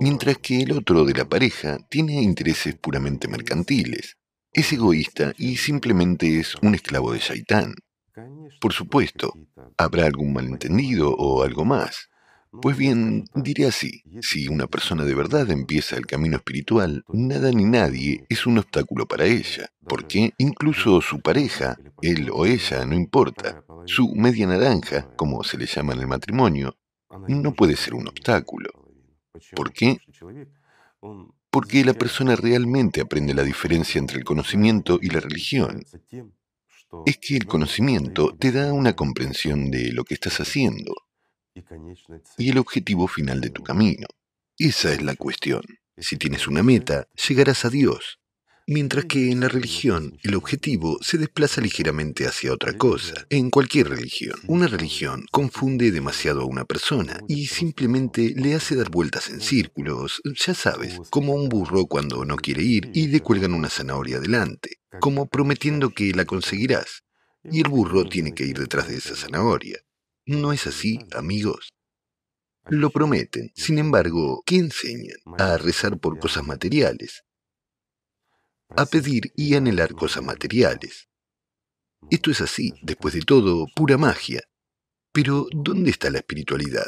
mientras 0.00 0.38
que 0.38 0.62
el 0.62 0.72
otro 0.72 1.04
de 1.04 1.14
la 1.14 1.28
pareja 1.28 1.78
tiene 1.88 2.20
intereses 2.20 2.74
puramente 2.74 3.28
mercantiles, 3.28 4.18
es 4.52 4.72
egoísta 4.72 5.32
y 5.38 5.56
simplemente 5.56 6.40
es 6.40 6.56
un 6.56 6.74
esclavo 6.74 7.12
de 7.12 7.20
Shaitán. 7.20 7.74
Por 8.60 8.72
supuesto, 8.72 9.32
habrá 9.76 10.06
algún 10.06 10.32
malentendido 10.32 11.10
o 11.10 11.42
algo 11.42 11.64
más. 11.64 12.08
Pues 12.60 12.76
bien, 12.76 13.24
diré 13.34 13.66
así, 13.66 14.02
si 14.20 14.46
una 14.46 14.66
persona 14.66 15.04
de 15.04 15.14
verdad 15.14 15.50
empieza 15.50 15.96
el 15.96 16.06
camino 16.06 16.36
espiritual, 16.36 17.02
nada 17.08 17.50
ni 17.50 17.64
nadie 17.64 18.26
es 18.28 18.46
un 18.46 18.58
obstáculo 18.58 19.06
para 19.06 19.24
ella, 19.24 19.70
porque 19.88 20.34
incluso 20.36 21.00
su 21.00 21.20
pareja, 21.20 21.78
él 22.02 22.28
o 22.30 22.44
ella, 22.44 22.84
no 22.84 22.94
importa, 22.94 23.64
su 23.86 24.14
media 24.14 24.46
naranja, 24.46 25.08
como 25.16 25.42
se 25.44 25.56
le 25.56 25.64
llama 25.64 25.94
en 25.94 26.00
el 26.00 26.06
matrimonio, 26.06 26.76
no 27.26 27.54
puede 27.54 27.74
ser 27.74 27.94
un 27.94 28.08
obstáculo. 28.08 28.70
¿Por 29.56 29.72
qué? 29.72 29.98
Porque 31.50 31.84
la 31.86 31.94
persona 31.94 32.36
realmente 32.36 33.00
aprende 33.00 33.32
la 33.32 33.44
diferencia 33.44 33.98
entre 33.98 34.18
el 34.18 34.24
conocimiento 34.24 34.98
y 35.00 35.08
la 35.08 35.20
religión 35.20 35.82
es 37.06 37.18
que 37.18 37.36
el 37.36 37.46
conocimiento 37.46 38.34
te 38.38 38.52
da 38.52 38.72
una 38.72 38.94
comprensión 38.94 39.70
de 39.70 39.92
lo 39.92 40.04
que 40.04 40.14
estás 40.14 40.40
haciendo 40.40 40.94
y 42.38 42.50
el 42.50 42.58
objetivo 42.58 43.08
final 43.08 43.40
de 43.40 43.50
tu 43.50 43.62
camino. 43.62 44.06
Esa 44.58 44.92
es 44.92 45.02
la 45.02 45.16
cuestión. 45.16 45.62
Si 45.98 46.16
tienes 46.16 46.46
una 46.46 46.62
meta, 46.62 47.06
llegarás 47.28 47.64
a 47.64 47.70
Dios. 47.70 48.18
Mientras 48.66 49.06
que 49.06 49.32
en 49.32 49.40
la 49.40 49.48
religión 49.48 50.18
el 50.22 50.36
objetivo 50.36 50.98
se 51.00 51.18
desplaza 51.18 51.60
ligeramente 51.60 52.26
hacia 52.26 52.52
otra 52.52 52.74
cosa. 52.74 53.26
En 53.28 53.50
cualquier 53.50 53.88
religión, 53.88 54.38
una 54.46 54.68
religión 54.68 55.26
confunde 55.32 55.90
demasiado 55.90 56.42
a 56.42 56.46
una 56.46 56.64
persona 56.64 57.20
y 57.26 57.46
simplemente 57.46 58.32
le 58.36 58.54
hace 58.54 58.76
dar 58.76 58.88
vueltas 58.88 59.30
en 59.30 59.40
círculos, 59.40 60.22
ya 60.24 60.54
sabes, 60.54 61.00
como 61.10 61.34
un 61.34 61.48
burro 61.48 61.86
cuando 61.86 62.24
no 62.24 62.36
quiere 62.36 62.62
ir 62.62 62.90
y 62.94 63.08
le 63.08 63.20
cuelgan 63.20 63.52
una 63.52 63.68
zanahoria 63.68 64.20
delante, 64.20 64.78
como 65.00 65.26
prometiendo 65.26 65.90
que 65.90 66.12
la 66.12 66.24
conseguirás. 66.24 67.02
Y 67.44 67.60
el 67.62 67.68
burro 67.68 68.08
tiene 68.08 68.32
que 68.32 68.44
ir 68.44 68.58
detrás 68.58 68.86
de 68.86 68.96
esa 68.96 69.16
zanahoria. 69.16 69.80
¿No 70.24 70.52
es 70.52 70.68
así, 70.68 71.00
amigos? 71.12 71.72
Lo 72.68 72.90
prometen. 72.90 73.50
Sin 73.56 73.78
embargo, 73.78 74.44
¿qué 74.46 74.56
enseñan? 74.56 75.18
A 75.36 75.58
rezar 75.58 75.98
por 75.98 76.20
cosas 76.20 76.46
materiales, 76.46 77.24
a 78.76 78.86
pedir 78.86 79.32
y 79.36 79.54
anhelar 79.54 79.94
cosas 79.94 80.22
materiales. 80.22 81.08
Esto 82.10 82.30
es 82.30 82.40
así, 82.40 82.72
después 82.82 83.14
de 83.14 83.22
todo, 83.22 83.66
pura 83.74 83.96
magia. 83.96 84.42
Pero, 85.12 85.46
¿dónde 85.52 85.90
está 85.90 86.10
la 86.10 86.18
espiritualidad? 86.18 86.86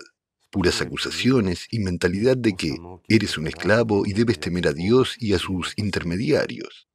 Puras 0.50 0.81
acusaciones 0.81 1.67
y 1.71 1.81
mentalidad 1.81 2.37
de 2.37 2.55
que 2.55 2.76
eres 3.09 3.38
un 3.38 3.47
esclavo 3.47 4.07
y 4.07 4.12
debes 4.12 4.41
temer 4.41 4.69
a 4.69 4.73
Dios 4.73 5.17
y 5.19 5.35
a 5.35 5.38
sus 5.38 5.75
intermediarios. 5.76 6.88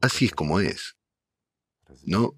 Así 0.00 0.26
es 0.26 0.32
como 0.32 0.60
es. 0.60 0.96
¿No? 2.04 2.34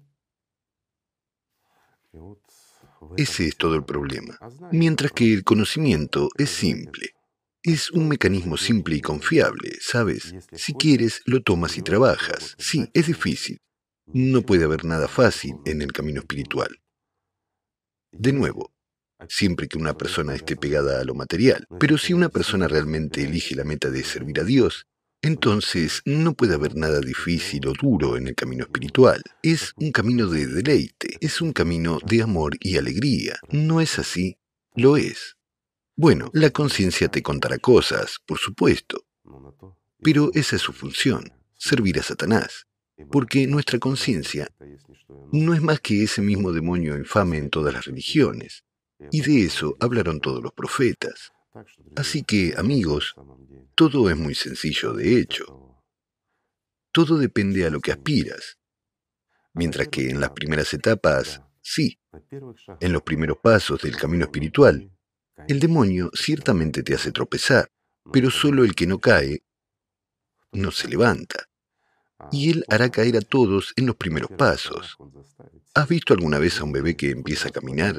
Ese 3.17 3.47
es 3.47 3.57
todo 3.57 3.75
el 3.75 3.83
problema. 3.83 4.37
Mientras 4.71 5.11
que 5.11 5.33
el 5.33 5.43
conocimiento 5.43 6.29
es 6.37 6.49
simple. 6.49 7.14
Es 7.65 7.89
un 7.89 8.07
mecanismo 8.07 8.57
simple 8.57 8.95
y 8.95 9.01
confiable, 9.01 9.79
¿sabes? 9.81 10.35
Si 10.53 10.73
quieres, 10.73 11.23
lo 11.25 11.41
tomas 11.41 11.79
y 11.79 11.81
trabajas. 11.81 12.53
Sí, 12.59 12.91
es 12.93 13.07
difícil. 13.07 13.57
No 14.05 14.43
puede 14.43 14.65
haber 14.65 14.85
nada 14.85 15.07
fácil 15.07 15.55
en 15.65 15.81
el 15.81 15.91
camino 15.91 16.19
espiritual. 16.19 16.79
De 18.11 18.33
nuevo, 18.33 18.71
siempre 19.27 19.67
que 19.67 19.79
una 19.79 19.97
persona 19.97 20.35
esté 20.35 20.55
pegada 20.55 21.01
a 21.01 21.05
lo 21.05 21.15
material. 21.15 21.65
Pero 21.79 21.97
si 21.97 22.13
una 22.13 22.29
persona 22.29 22.67
realmente 22.67 23.23
elige 23.23 23.55
la 23.55 23.63
meta 23.63 23.89
de 23.89 24.03
servir 24.03 24.39
a 24.41 24.43
Dios, 24.43 24.85
entonces 25.23 26.03
no 26.05 26.35
puede 26.35 26.53
haber 26.53 26.75
nada 26.75 26.99
difícil 26.99 27.67
o 27.67 27.73
duro 27.73 28.15
en 28.15 28.27
el 28.27 28.35
camino 28.35 28.65
espiritual. 28.65 29.23
Es 29.41 29.73
un 29.77 29.91
camino 29.91 30.27
de 30.27 30.45
deleite, 30.45 31.17
es 31.19 31.41
un 31.41 31.51
camino 31.51 31.97
de 32.05 32.21
amor 32.21 32.57
y 32.59 32.77
alegría. 32.77 33.39
¿No 33.49 33.81
es 33.81 33.97
así? 33.97 34.37
Lo 34.75 34.97
es. 34.97 35.35
Bueno, 35.97 36.29
la 36.33 36.49
conciencia 36.49 37.07
te 37.07 37.23
contará 37.23 37.57
cosas, 37.57 38.19
por 38.25 38.37
supuesto, 38.37 39.05
pero 40.03 40.29
esa 40.33 40.57
es 40.57 40.61
su 40.61 40.73
función, 40.73 41.31
servir 41.55 41.97
a 41.99 42.03
Satanás, 42.03 42.67
porque 43.09 43.47
nuestra 43.47 43.79
conciencia 43.79 44.49
no 45.31 45.53
es 45.53 45.61
más 45.61 45.79
que 45.79 46.03
ese 46.03 46.21
mismo 46.21 46.51
demonio 46.51 46.97
infame 46.97 47.37
en 47.37 47.49
todas 47.49 47.73
las 47.73 47.85
religiones, 47.85 48.65
y 49.09 49.21
de 49.21 49.45
eso 49.45 49.77
hablaron 49.79 50.19
todos 50.19 50.43
los 50.43 50.51
profetas. 50.51 51.31
Así 51.95 52.23
que, 52.23 52.53
amigos, 52.57 53.15
todo 53.73 54.09
es 54.09 54.17
muy 54.17 54.35
sencillo 54.35 54.93
de 54.93 55.17
hecho. 55.17 55.81
Todo 56.91 57.17
depende 57.17 57.65
a 57.65 57.69
lo 57.69 57.79
que 57.79 57.93
aspiras. 57.93 58.57
Mientras 59.53 59.87
que 59.87 60.09
en 60.09 60.19
las 60.19 60.31
primeras 60.31 60.73
etapas, 60.73 61.41
sí, 61.61 61.99
en 62.81 62.91
los 62.91 63.01
primeros 63.03 63.37
pasos 63.37 63.81
del 63.81 63.95
camino 63.95 64.25
espiritual, 64.25 64.91
el 65.47 65.59
demonio 65.59 66.09
ciertamente 66.13 66.83
te 66.83 66.95
hace 66.95 67.11
tropezar, 67.11 67.69
pero 68.11 68.31
solo 68.31 68.63
el 68.63 68.75
que 68.75 68.87
no 68.87 68.99
cae 68.99 69.43
no 70.51 70.71
se 70.71 70.87
levanta. 70.87 71.47
Y 72.31 72.49
él 72.51 72.65
hará 72.69 72.89
caer 72.89 73.17
a 73.17 73.21
todos 73.21 73.73
en 73.75 73.85
los 73.85 73.95
primeros 73.95 74.31
pasos. 74.31 74.97
¿Has 75.73 75.87
visto 75.89 76.13
alguna 76.13 76.39
vez 76.39 76.59
a 76.59 76.63
un 76.63 76.71
bebé 76.71 76.95
que 76.95 77.11
empieza 77.11 77.49
a 77.49 77.51
caminar 77.51 77.97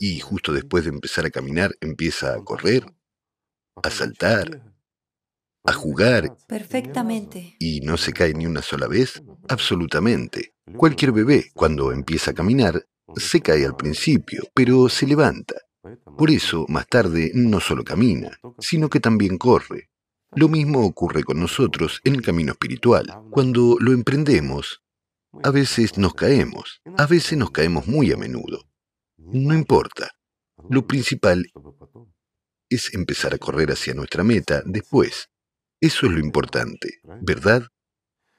y 0.00 0.18
justo 0.18 0.52
después 0.52 0.84
de 0.84 0.90
empezar 0.90 1.24
a 1.24 1.30
caminar 1.30 1.72
empieza 1.80 2.34
a 2.34 2.42
correr, 2.42 2.84
a 3.82 3.90
saltar, 3.90 4.74
a 5.64 5.72
jugar? 5.72 6.36
Perfectamente. 6.48 7.56
¿Y 7.60 7.80
no 7.80 7.96
se 7.96 8.12
cae 8.12 8.34
ni 8.34 8.46
una 8.46 8.60
sola 8.60 8.88
vez? 8.88 9.22
Absolutamente. 9.48 10.54
Cualquier 10.76 11.12
bebé, 11.12 11.50
cuando 11.54 11.92
empieza 11.92 12.32
a 12.32 12.34
caminar, 12.34 12.84
se 13.16 13.40
cae 13.40 13.64
al 13.64 13.76
principio, 13.76 14.42
pero 14.52 14.88
se 14.88 15.06
levanta. 15.06 15.54
Por 16.16 16.30
eso, 16.30 16.66
más 16.68 16.86
tarde, 16.86 17.32
no 17.34 17.60
solo 17.60 17.84
camina, 17.84 18.38
sino 18.58 18.88
que 18.88 19.00
también 19.00 19.38
corre. 19.38 19.90
Lo 20.34 20.48
mismo 20.48 20.84
ocurre 20.86 21.24
con 21.24 21.40
nosotros 21.40 22.00
en 22.04 22.14
el 22.14 22.22
camino 22.22 22.52
espiritual. 22.52 23.06
Cuando 23.30 23.76
lo 23.80 23.92
emprendemos, 23.92 24.82
a 25.42 25.50
veces 25.50 25.98
nos 25.98 26.14
caemos, 26.14 26.80
a 26.96 27.06
veces 27.06 27.36
nos 27.38 27.50
caemos 27.50 27.86
muy 27.86 28.12
a 28.12 28.16
menudo. 28.16 28.66
No 29.18 29.54
importa. 29.54 30.12
Lo 30.70 30.86
principal 30.86 31.46
es 32.68 32.94
empezar 32.94 33.34
a 33.34 33.38
correr 33.38 33.72
hacia 33.72 33.94
nuestra 33.94 34.22
meta 34.22 34.62
después. 34.64 35.28
Eso 35.80 36.06
es 36.06 36.12
lo 36.12 36.20
importante, 36.20 37.00
¿verdad? 37.20 37.66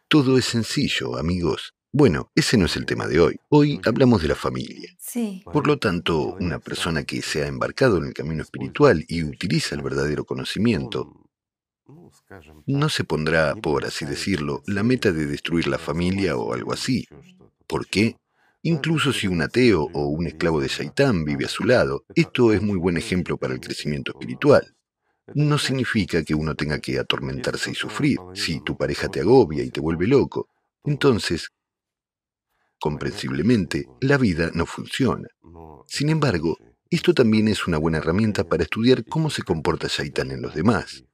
Todo 0.08 0.38
es 0.38 0.46
sencillo, 0.46 1.18
amigos. 1.18 1.74
Bueno, 1.96 2.32
ese 2.34 2.58
no 2.58 2.66
es 2.66 2.76
el 2.76 2.88
tema 2.88 3.06
de 3.06 3.20
hoy. 3.20 3.40
Hoy 3.50 3.80
hablamos 3.86 4.24
de 4.24 4.28
la 4.28 4.34
familia. 4.34 4.90
Sí. 4.98 5.44
Por 5.46 5.68
lo 5.68 5.78
tanto, 5.78 6.36
una 6.40 6.58
persona 6.58 7.04
que 7.04 7.22
se 7.22 7.44
ha 7.44 7.48
embarcado 7.48 7.98
en 7.98 8.06
el 8.06 8.16
camino 8.16 8.42
espiritual 8.42 9.06
y 9.08 9.24
utiliza 9.24 9.76
el 9.76 9.84
verdadero 9.84 10.26
conocimiento, 10.26 11.14
no 12.66 12.90
se 12.90 13.04
pondrá, 13.04 13.54
por 13.54 13.86
así 13.86 14.06
decirlo, 14.06 14.64
la 14.66 14.82
meta 14.82 15.12
de 15.12 15.28
destruir 15.28 15.68
la 15.68 15.78
familia 15.78 16.36
o 16.36 16.56
algo 16.56 16.74
así. 16.74 17.08
¿Por 17.68 17.86
qué? 17.86 18.18
Incluso 18.64 19.14
si 19.14 19.28
un 19.28 19.44
ateo 19.44 19.88
o 19.94 20.08
un 20.08 20.26
esclavo 20.26 20.60
de 20.60 20.70
Shaitán 20.70 21.24
vive 21.24 21.46
a 21.46 21.50
su 21.50 21.64
lado, 21.64 22.06
esto 22.16 22.54
es 22.54 22.62
muy 22.64 22.80
buen 22.80 22.98
ejemplo 22.98 23.38
para 23.38 23.54
el 23.54 23.60
crecimiento 23.60 24.14
espiritual. 24.14 24.76
No 25.36 25.60
significa 25.60 26.24
que 26.24 26.34
uno 26.34 26.56
tenga 26.56 26.80
que 26.80 26.98
atormentarse 26.98 27.70
y 27.70 27.76
sufrir. 27.76 28.18
Si 28.34 28.62
tu 28.62 28.76
pareja 28.76 29.10
te 29.10 29.20
agobia 29.20 29.64
y 29.64 29.70
te 29.70 29.80
vuelve 29.80 30.08
loco, 30.08 30.50
entonces 30.86 31.52
Comprensiblemente, 32.84 33.88
la 34.02 34.18
vida 34.18 34.52
no 34.54 34.66
funciona. 34.66 35.30
Sin 35.88 36.10
embargo, 36.10 36.58
esto 36.90 37.14
también 37.14 37.48
es 37.48 37.66
una 37.66 37.78
buena 37.78 38.00
herramienta 38.00 38.44
para 38.44 38.64
estudiar 38.64 39.06
cómo 39.06 39.30
se 39.30 39.42
comporta 39.42 39.88
Shaitan 39.88 40.32
en 40.32 40.42
los 40.42 40.54
demás, 40.54 41.06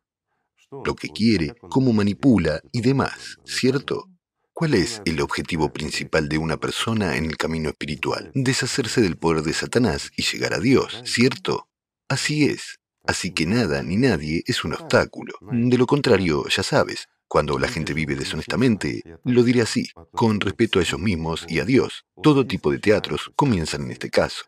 lo 0.71 0.95
que 0.95 1.09
quiere, 1.09 1.53
cómo 1.69 1.93
manipula 1.93 2.59
y 2.71 2.81
demás, 2.81 3.37
¿cierto? 3.45 4.09
¿Cuál 4.51 4.73
es 4.73 5.03
el 5.05 5.21
objetivo 5.21 5.71
principal 5.71 6.27
de 6.27 6.39
una 6.39 6.57
persona 6.57 7.17
en 7.17 7.25
el 7.25 7.37
camino 7.37 7.69
espiritual? 7.69 8.31
Deshacerse 8.33 9.01
del 9.01 9.17
poder 9.17 9.43
de 9.43 9.53
Satanás 9.53 10.09
y 10.17 10.23
llegar 10.23 10.55
a 10.55 10.59
Dios, 10.59 11.03
¿cierto? 11.05 11.69
Así 12.07 12.45
es. 12.45 12.79
Así 13.05 13.31
que 13.31 13.45
nada 13.45 13.83
ni 13.83 13.95
nadie 13.95 14.41
es 14.47 14.63
un 14.63 14.73
obstáculo. 14.73 15.33
De 15.51 15.77
lo 15.77 15.85
contrario, 15.85 16.47
ya 16.47 16.63
sabes, 16.63 17.07
cuando 17.29 17.59
la 17.59 17.67
gente 17.67 17.93
vive 17.93 18.15
deshonestamente, 18.15 19.03
lo 19.23 19.43
diré 19.43 19.61
así, 19.61 19.87
con 20.11 20.39
respeto 20.39 20.79
a 20.79 20.81
ellos 20.81 20.99
mismos 20.99 21.45
y 21.47 21.59
a 21.59 21.65
Dios. 21.65 22.05
Todo 22.21 22.47
tipo 22.47 22.71
de 22.71 22.79
teatros 22.79 23.31
comienzan 23.35 23.83
en 23.83 23.91
este 23.91 24.09
caso. 24.09 24.45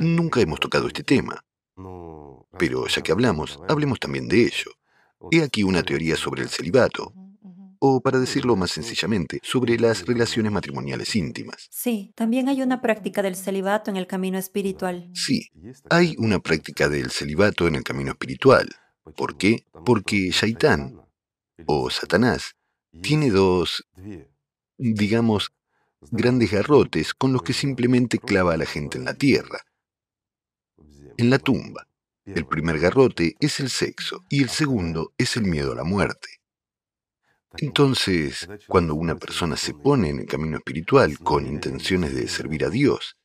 Nunca 0.00 0.40
hemos 0.40 0.58
tocado 0.58 0.88
este 0.88 1.04
tema, 1.04 1.44
pero 2.58 2.88
ya 2.88 3.00
que 3.00 3.12
hablamos, 3.12 3.60
hablemos 3.68 4.00
también 4.00 4.26
de 4.26 4.42
ello. 4.42 4.72
He 5.30 5.42
aquí 5.42 5.62
una 5.62 5.84
teoría 5.84 6.16
sobre 6.16 6.42
el 6.42 6.48
celibato, 6.48 7.14
o 7.78 8.00
para 8.00 8.18
decirlo 8.18 8.56
más 8.56 8.72
sencillamente, 8.72 9.38
sobre 9.44 9.78
las 9.78 10.04
relaciones 10.04 10.50
matrimoniales 10.50 11.14
íntimas. 11.14 11.68
Sí, 11.70 12.12
también 12.16 12.48
hay 12.48 12.60
una 12.60 12.80
práctica 12.80 13.22
del 13.22 13.36
celibato 13.36 13.90
en 13.92 13.96
el 13.98 14.08
camino 14.08 14.36
espiritual. 14.36 15.10
Sí, 15.14 15.48
hay 15.90 16.16
una 16.18 16.40
práctica 16.40 16.88
del 16.88 17.12
celibato 17.12 17.68
en 17.68 17.76
el 17.76 17.84
camino 17.84 18.10
espiritual. 18.10 18.68
¿Por 19.16 19.36
qué? 19.36 19.66
Porque 19.84 20.30
Shaitán, 20.30 21.03
o 21.66 21.90
Satanás 21.90 22.56
tiene 23.02 23.30
dos, 23.30 23.86
digamos, 24.78 25.52
grandes 26.10 26.50
garrotes 26.52 27.14
con 27.14 27.32
los 27.32 27.42
que 27.42 27.52
simplemente 27.52 28.18
clava 28.18 28.54
a 28.54 28.56
la 28.56 28.66
gente 28.66 28.98
en 28.98 29.04
la 29.04 29.14
tierra, 29.14 29.60
en 31.16 31.30
la 31.30 31.38
tumba. 31.38 31.86
El 32.24 32.46
primer 32.46 32.78
garrote 32.78 33.36
es 33.38 33.60
el 33.60 33.68
sexo 33.68 34.24
y 34.30 34.42
el 34.42 34.48
segundo 34.48 35.12
es 35.18 35.36
el 35.36 35.44
miedo 35.44 35.72
a 35.72 35.76
la 35.76 35.84
muerte. 35.84 36.40
Entonces, 37.58 38.48
cuando 38.66 38.94
una 38.94 39.16
persona 39.16 39.56
se 39.56 39.74
pone 39.74 40.08
en 40.08 40.20
el 40.20 40.26
camino 40.26 40.56
espiritual 40.56 41.18
con 41.18 41.46
intenciones 41.46 42.14
de 42.14 42.26
servir 42.28 42.64
a 42.64 42.70
Dios, 42.70 43.16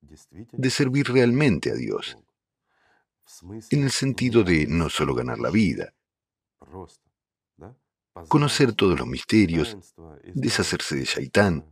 de 0.00 0.70
servir 0.70 1.12
realmente 1.12 1.70
a 1.70 1.74
Dios, 1.74 2.16
en 3.70 3.84
el 3.84 3.90
sentido 3.90 4.42
de 4.42 4.66
no 4.66 4.88
solo 4.88 5.14
ganar 5.14 5.38
la 5.38 5.50
vida, 5.50 5.94
conocer 8.26 8.72
todos 8.72 8.98
los 8.98 9.06
misterios, 9.06 9.76
deshacerse 10.34 10.96
de 10.96 11.04
Shaitán, 11.04 11.64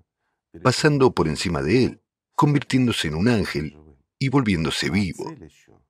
pasando 0.62 1.12
por 1.12 1.28
encima 1.28 1.62
de 1.62 1.84
él, 1.84 2.02
convirtiéndose 2.34 3.08
en 3.08 3.14
un 3.14 3.28
ángel 3.28 3.76
y 4.18 4.28
volviéndose 4.28 4.90
vivo. 4.90 5.34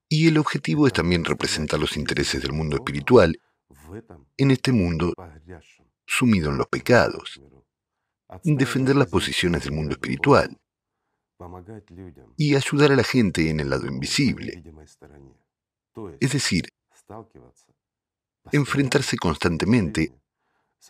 Y 0.09 0.29
el 0.29 0.39
objetivo 0.39 0.87
es 0.87 0.93
también 0.93 1.25
representar 1.25 1.81
los 1.81 1.97
intereses 1.97 2.41
del 2.41 2.53
mundo 2.53 2.77
espiritual 2.77 3.41
en 4.37 4.51
este 4.51 4.73
mundo 4.73 5.13
sumido 6.07 6.51
en 6.51 6.59
los 6.59 6.69
pecados, 6.69 7.41
defender 8.45 8.97
las 8.97 9.09
posiciones 9.09 9.65
del 9.65 9.73
mundo 9.73 9.93
espiritual 9.93 10.57
y 12.37 12.55
ayudar 12.55 12.93
a 12.93 12.97
la 12.97 13.05
gente 13.05 13.51
en 13.51 13.61
el 13.61 13.71
lado 13.71 13.87
invisible. 13.87 14.63
Es 16.21 16.33
decir, 16.33 16.69
enfrentarse 18.53 19.17
constantemente 19.17 20.13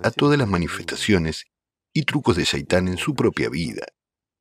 a 0.02 0.10
todas 0.10 0.38
las 0.38 0.48
manifestaciones 0.48 1.46
y 1.92 2.02
trucos 2.02 2.36
de 2.36 2.44
Shaitán 2.44 2.88
en 2.88 2.98
su 2.98 3.14
propia 3.14 3.48
vida. 3.48 3.86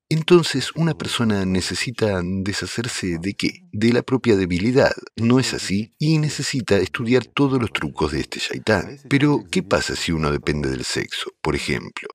Entonces 0.07 0.71
una 0.75 0.93
persona 0.93 1.45
necesita 1.45 2.21
deshacerse 2.23 3.17
de 3.17 3.33
qué? 3.33 3.67
De 3.71 3.91
la 3.91 4.03
propia 4.03 4.35
debilidad, 4.35 4.93
¿no 5.15 5.39
es 5.39 5.53
así? 5.53 5.95
Y 5.97 6.19
necesita 6.19 6.77
estudiar 6.77 7.25
todos 7.25 7.59
los 7.59 7.73
trucos 7.73 8.11
de 8.11 8.19
este 8.19 8.39
shaitán. 8.39 8.99
Pero, 9.09 9.45
¿qué 9.49 9.63
pasa 9.63 9.95
si 9.95 10.11
uno 10.11 10.31
depende 10.31 10.69
del 10.69 10.83
sexo, 10.83 11.31
por 11.41 11.55
ejemplo? 11.55 12.07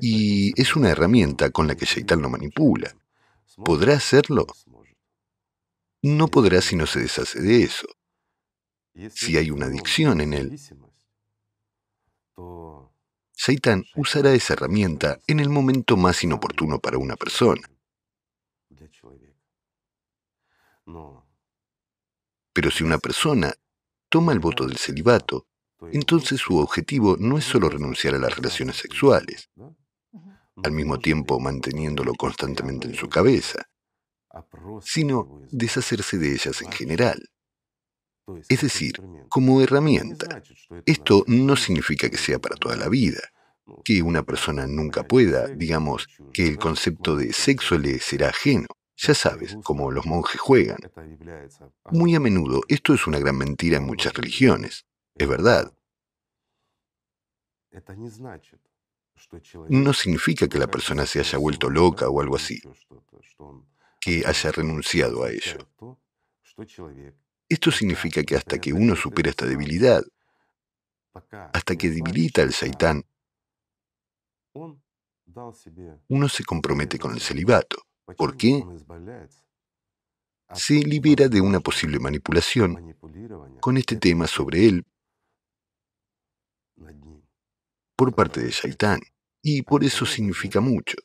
Y 0.00 0.58
es 0.60 0.74
una 0.76 0.90
herramienta 0.90 1.50
con 1.50 1.66
la 1.66 1.76
que 1.76 1.84
shaitán 1.84 2.22
lo 2.22 2.30
manipula. 2.30 2.96
¿Podrá 3.62 3.94
hacerlo? 3.94 4.46
No 6.02 6.28
podrá 6.28 6.60
si 6.62 6.74
no 6.74 6.86
se 6.86 7.00
deshace 7.00 7.40
de 7.40 7.64
eso. 7.64 7.86
Si 9.10 9.36
hay 9.36 9.50
una 9.50 9.66
adicción 9.66 10.20
en 10.20 10.32
él, 10.32 10.58
Satan 13.32 13.84
usará 13.96 14.32
esa 14.32 14.54
herramienta 14.54 15.18
en 15.26 15.40
el 15.40 15.48
momento 15.48 15.96
más 15.96 16.22
inoportuno 16.24 16.78
para 16.78 16.98
una 16.98 17.16
persona. 17.16 17.62
Pero 22.52 22.70
si 22.70 22.84
una 22.84 22.98
persona 22.98 23.52
toma 24.08 24.32
el 24.32 24.38
voto 24.38 24.66
del 24.66 24.78
celibato, 24.78 25.46
entonces 25.92 26.40
su 26.40 26.56
objetivo 26.56 27.16
no 27.18 27.36
es 27.36 27.44
solo 27.44 27.68
renunciar 27.68 28.14
a 28.14 28.18
las 28.18 28.36
relaciones 28.36 28.76
sexuales, 28.76 29.50
al 30.62 30.72
mismo 30.72 30.98
tiempo 30.98 31.40
manteniéndolo 31.40 32.14
constantemente 32.14 32.86
en 32.86 32.94
su 32.94 33.08
cabeza, 33.08 33.68
sino 34.82 35.42
deshacerse 35.50 36.16
de 36.18 36.32
ellas 36.32 36.62
en 36.62 36.70
general. 36.72 37.28
Es 38.48 38.60
decir, 38.62 39.02
como 39.28 39.60
herramienta. 39.60 40.42
Esto 40.86 41.24
no 41.26 41.56
significa 41.56 42.08
que 42.08 42.16
sea 42.16 42.38
para 42.38 42.56
toda 42.56 42.76
la 42.76 42.88
vida, 42.88 43.20
que 43.84 44.02
una 44.02 44.22
persona 44.22 44.66
nunca 44.66 45.04
pueda, 45.04 45.48
digamos, 45.48 46.08
que 46.32 46.46
el 46.46 46.58
concepto 46.58 47.16
de 47.16 47.32
sexo 47.32 47.78
le 47.78 47.98
será 47.98 48.28
ajeno. 48.28 48.66
Ya 48.96 49.14
sabes, 49.14 49.56
como 49.64 49.90
los 49.90 50.06
monjes 50.06 50.40
juegan. 50.40 50.78
Muy 51.90 52.14
a 52.14 52.20
menudo 52.20 52.62
esto 52.68 52.94
es 52.94 53.06
una 53.06 53.18
gran 53.18 53.36
mentira 53.36 53.78
en 53.78 53.84
muchas 53.84 54.14
religiones. 54.14 54.86
Es 55.16 55.28
verdad. 55.28 55.72
No 59.68 59.92
significa 59.92 60.48
que 60.48 60.58
la 60.58 60.68
persona 60.68 61.06
se 61.06 61.20
haya 61.20 61.38
vuelto 61.38 61.70
loca 61.70 62.08
o 62.08 62.20
algo 62.20 62.36
así, 62.36 62.60
que 64.00 64.22
haya 64.24 64.52
renunciado 64.52 65.24
a 65.24 65.30
ello. 65.30 65.68
Esto 67.48 67.70
significa 67.70 68.22
que 68.22 68.36
hasta 68.36 68.58
que 68.58 68.72
uno 68.72 68.96
supera 68.96 69.30
esta 69.30 69.46
debilidad, 69.46 70.02
hasta 71.30 71.76
que 71.76 71.90
debilita 71.90 72.42
al 72.42 72.52
Saitán, 72.52 73.04
uno 76.08 76.28
se 76.28 76.44
compromete 76.44 76.98
con 76.98 77.12
el 77.12 77.20
celibato. 77.20 77.82
¿Por 78.16 78.36
qué? 78.36 78.64
Se 80.52 80.74
libera 80.74 81.28
de 81.28 81.40
una 81.40 81.60
posible 81.60 81.98
manipulación 81.98 82.96
con 83.60 83.76
este 83.76 83.96
tema 83.96 84.26
sobre 84.26 84.66
él 84.66 84.86
por 87.96 88.14
parte 88.14 88.40
de 88.40 88.50
Shaitán. 88.50 89.00
Y 89.42 89.62
por 89.62 89.84
eso 89.84 90.06
significa 90.06 90.60
mucho. 90.60 90.96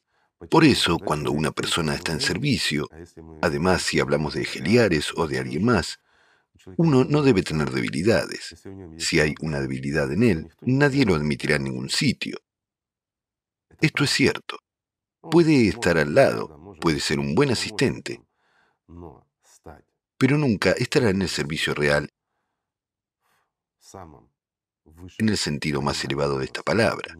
Por 0.50 0.64
eso, 0.64 0.98
cuando 0.98 1.32
una 1.32 1.52
persona 1.52 1.94
está 1.96 2.14
en 2.14 2.22
servicio, 2.22 2.88
además 3.42 3.82
si 3.82 4.00
hablamos 4.00 4.34
de 4.34 4.46
Geliares 4.46 5.12
o 5.18 5.28
de 5.28 5.40
alguien 5.40 5.66
más, 5.66 6.00
uno 6.78 7.04
no 7.04 7.22
debe 7.22 7.44
tener 7.44 7.72
debilidades. 7.72 8.56
Si 8.98 9.20
hay 9.20 9.36
una 9.42 9.60
debilidad 9.60 10.12
en 10.12 10.24
él, 10.24 10.50
nadie 10.62 11.06
lo 11.06 11.16
admitirá 11.16 11.56
en 11.56 11.66
ningún 11.66 11.90
sitio. 11.90 12.38
Esto 13.82 14.04
es 14.04 14.10
cierto. 14.10 14.58
Puede 15.22 15.68
estar 15.68 15.98
al 15.98 16.16
lado, 16.16 16.76
puede 16.80 17.00
ser 17.00 17.20
un 17.20 17.36
buen 17.36 17.52
asistente, 17.52 18.22
pero 20.18 20.38
nunca 20.38 20.72
estará 20.72 21.10
en 21.10 21.22
el 21.22 21.30
servicio 21.30 21.74
real 21.74 22.10
en 25.18 25.30
el 25.30 25.38
sentido 25.38 25.82
más 25.82 26.04
elevado 26.04 26.38
de 26.38 26.46
esta 26.46 26.62
palabra. 26.62 27.18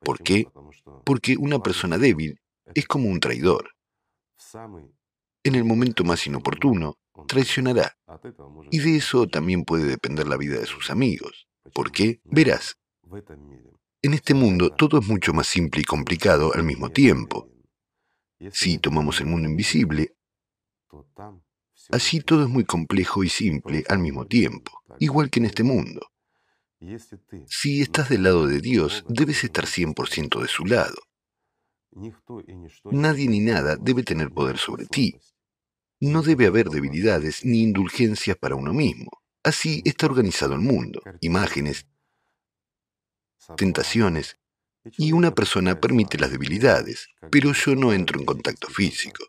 ¿Por 0.00 0.22
qué? 0.22 0.48
Porque 1.04 1.36
una 1.38 1.60
persona 1.60 1.98
débil 1.98 2.40
es 2.74 2.86
como 2.86 3.08
un 3.08 3.20
traidor. 3.20 3.74
En 5.44 5.54
el 5.54 5.64
momento 5.64 6.04
más 6.04 6.26
inoportuno, 6.26 6.98
traicionará. 7.26 7.96
Y 8.70 8.78
de 8.78 8.96
eso 8.96 9.26
también 9.26 9.64
puede 9.64 9.84
depender 9.84 10.26
la 10.26 10.36
vida 10.36 10.58
de 10.58 10.66
sus 10.66 10.90
amigos. 10.90 11.48
¿Por 11.74 11.92
qué? 11.92 12.20
Verás, 12.24 12.78
en 14.02 14.14
este 14.14 14.34
mundo 14.34 14.70
todo 14.70 14.98
es 14.98 15.08
mucho 15.08 15.32
más 15.32 15.46
simple 15.46 15.82
y 15.82 15.84
complicado 15.84 16.52
al 16.54 16.64
mismo 16.64 16.90
tiempo. 16.90 17.48
Si 18.50 18.78
tomamos 18.78 19.20
el 19.20 19.26
mundo 19.26 19.48
invisible, 19.48 20.16
así 21.90 22.20
todo 22.20 22.42
es 22.42 22.48
muy 22.48 22.64
complejo 22.64 23.22
y 23.22 23.28
simple 23.28 23.84
al 23.88 23.98
mismo 23.98 24.26
tiempo, 24.26 24.72
igual 24.98 25.30
que 25.30 25.40
en 25.40 25.46
este 25.46 25.62
mundo. 25.62 26.00
Si 27.46 27.80
estás 27.80 28.08
del 28.08 28.24
lado 28.24 28.46
de 28.46 28.60
Dios, 28.60 29.04
debes 29.08 29.44
estar 29.44 29.66
100% 29.66 30.40
de 30.40 30.48
su 30.48 30.64
lado. 30.64 30.96
Nadie 32.90 33.28
ni 33.28 33.40
nada 33.40 33.76
debe 33.76 34.02
tener 34.02 34.30
poder 34.30 34.58
sobre 34.58 34.86
ti. 34.86 35.14
No 36.02 36.22
debe 36.22 36.46
haber 36.46 36.68
debilidades 36.68 37.44
ni 37.44 37.62
indulgencias 37.62 38.36
para 38.36 38.56
uno 38.56 38.72
mismo. 38.72 39.22
Así 39.44 39.82
está 39.84 40.06
organizado 40.06 40.54
el 40.54 40.58
mundo. 40.58 41.00
Imágenes, 41.20 41.86
tentaciones, 43.56 44.36
y 44.98 45.12
una 45.12 45.32
persona 45.32 45.80
permite 45.80 46.18
las 46.18 46.32
debilidades, 46.32 47.06
pero 47.30 47.52
yo 47.52 47.76
no 47.76 47.92
entro 47.92 48.18
en 48.18 48.26
contacto 48.26 48.66
físico. 48.66 49.28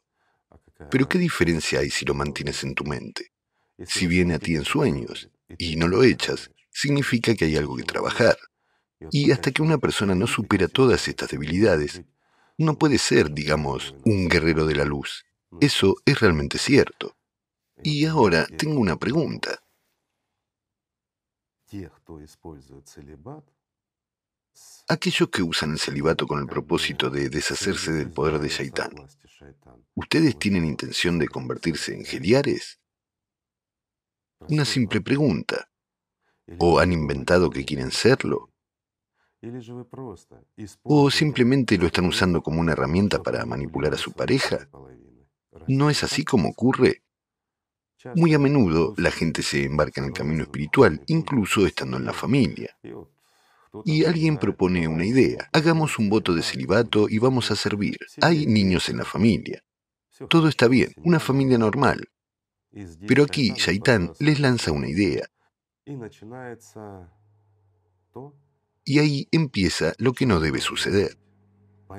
Pero 0.90 1.08
¿qué 1.08 1.20
diferencia 1.20 1.80
hay 1.80 1.92
si 1.92 2.06
lo 2.06 2.16
mantienes 2.16 2.64
en 2.64 2.74
tu 2.74 2.86
mente? 2.86 3.32
Si 3.86 4.08
viene 4.08 4.34
a 4.34 4.40
ti 4.40 4.56
en 4.56 4.66
sueños 4.66 5.30
y 5.60 5.76
no 5.76 5.88
lo 5.88 6.04
echas, 6.04 6.50
significa 6.72 7.36
que 7.36 7.46
hay 7.46 7.56
algo 7.56 7.76
que 7.76 7.84
trabajar. 7.84 8.36
Y 9.12 9.32
hasta 9.32 9.52
que 9.52 9.62
una 9.62 9.78
persona 9.78 10.16
no 10.16 10.26
supera 10.26 10.68
todas 10.68 11.08
estas 11.08 11.30
debilidades, 11.30 12.02
no 12.58 12.80
puede 12.80 12.98
ser, 12.98 13.30
digamos, 13.30 13.94
un 14.06 14.28
guerrero 14.28 14.66
de 14.66 14.74
la 14.74 14.86
luz. 14.86 15.24
Eso 15.60 15.96
es 16.06 16.20
realmente 16.20 16.58
cierto. 16.58 17.16
Y 17.82 18.06
ahora 18.06 18.46
tengo 18.46 18.80
una 18.80 18.98
pregunta. 18.98 19.64
Aquellos 24.88 25.30
que 25.30 25.42
usan 25.42 25.72
el 25.72 25.80
celibato 25.80 26.28
con 26.28 26.40
el 26.40 26.48
propósito 26.48 27.10
de 27.10 27.30
deshacerse 27.30 27.92
del 27.92 28.12
poder 28.12 28.40
de 28.40 28.50
Shaitán, 28.50 28.92
¿ustedes 29.96 30.38
tienen 30.38 30.66
intención 30.66 31.18
de 31.18 31.28
convertirse 31.28 31.94
en 31.96 32.06
geliares? 32.06 32.80
Una 34.50 34.66
simple 34.66 35.02
pregunta. 35.02 35.70
¿O 36.60 36.80
han 36.80 36.92
inventado 36.92 37.50
que 37.50 37.64
quieren 37.64 37.92
serlo? 37.92 38.52
¿O 40.84 41.10
simplemente 41.10 41.78
lo 41.78 41.88
están 41.88 42.06
usando 42.06 42.42
como 42.42 42.62
una 42.62 42.74
herramienta 42.74 43.24
para 43.24 43.46
manipular 43.46 43.94
a 43.94 43.98
su 43.98 44.12
pareja? 44.12 44.70
¿No 45.68 45.90
es 45.90 46.04
así 46.04 46.24
como 46.24 46.50
ocurre? 46.50 47.04
Muy 48.16 48.34
a 48.34 48.40
menudo 48.40 48.94
la 48.98 49.12
gente 49.12 49.44
se 49.44 49.64
embarca 49.64 50.02
en 50.02 50.08
el 50.08 50.14
camino 50.14 50.44
espiritual, 50.44 51.02
incluso 51.08 51.66
estando 51.66 51.98
en 51.98 52.06
la 52.06 52.14
familia. 52.14 52.78
Y 53.86 54.06
alguien 54.06 54.38
propone 54.38 54.88
una 54.88 55.06
idea. 55.06 55.50
Hagamos 55.54 55.98
un 55.98 56.10
voto 56.10 56.36
de 56.36 56.44
celibato 56.44 57.08
y 57.10 57.18
vamos 57.18 57.50
a 57.50 57.56
servir. 57.56 57.98
Hay 58.22 58.46
niños 58.46 58.90
en 58.90 58.98
la 58.98 59.06
familia. 59.06 59.64
Todo 60.30 60.48
está 60.48 60.68
bien, 60.68 60.94
una 60.98 61.20
familia 61.20 61.58
normal. 61.58 62.10
Pero 63.08 63.24
aquí 63.24 63.54
Shaitán 63.56 64.14
les 64.20 64.40
lanza 64.40 64.72
una 64.72 64.90
idea. 64.90 65.28
Y 68.86 69.00
ahí 69.00 69.28
empieza 69.32 69.94
lo 69.98 70.14
que 70.14 70.26
no 70.26 70.40
debe 70.40 70.60
suceder. 70.60 71.18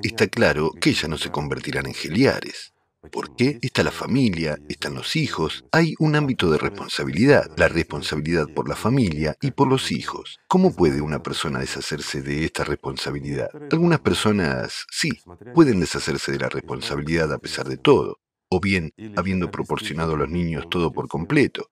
Está 0.03 0.27
claro 0.29 0.71
que 0.73 0.93
ya 0.93 1.09
no 1.09 1.17
se 1.17 1.31
convertirán 1.31 1.87
en 1.87 1.95
geliares. 1.95 2.74
¿Por 3.11 3.37
qué? 3.37 3.59
Está 3.63 3.83
la 3.83 3.91
familia, 3.91 4.59
están 4.69 4.95
los 4.95 5.17
hijos. 5.17 5.65
Hay 5.73 5.95
un 5.99 6.17
ámbito 6.17 6.51
de 6.51 6.59
responsabilidad, 6.59 7.51
la 7.57 7.69
responsabilidad 7.69 8.49
por 8.55 8.69
la 8.69 8.77
familia 8.77 9.37
y 9.41 9.51
por 9.51 9.69
los 9.69 9.93
hijos. 9.93 10.39
¿Cómo 10.49 10.75
puede 10.75 11.01
una 11.01 11.23
persona 11.23 11.59
deshacerse 11.59 12.23
de 12.23 12.45
esta 12.45 12.65
responsabilidad? 12.65 13.49
Algunas 13.71 14.01
personas, 14.01 14.87
sí, 14.91 15.11
pueden 15.55 15.81
deshacerse 15.81 16.33
de 16.33 16.39
la 16.39 16.49
responsabilidad 16.49 17.33
a 17.33 17.39
pesar 17.39 17.69
de 17.69 17.77
todo, 17.77 18.21
o 18.49 18.61
bien 18.61 18.93
habiendo 19.17 19.51
proporcionado 19.51 20.15
a 20.15 20.19
los 20.19 20.31
niños 20.31 20.69
todo 20.71 20.93
por 20.93 21.09
completo. 21.09 21.71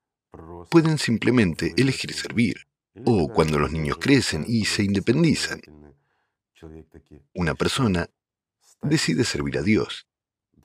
Pueden 0.71 0.99
simplemente 0.99 1.75
elegir 1.77 2.13
servir. 2.13 2.67
O 3.07 3.29
cuando 3.29 3.59
los 3.59 3.73
niños 3.73 3.97
crecen 3.99 4.45
y 4.47 4.67
se 4.67 4.85
independizan. 4.85 5.61
Una 7.35 7.55
persona 7.55 8.09
decide 8.83 9.25
servir 9.25 9.59
a 9.59 9.63
Dios. 9.63 10.07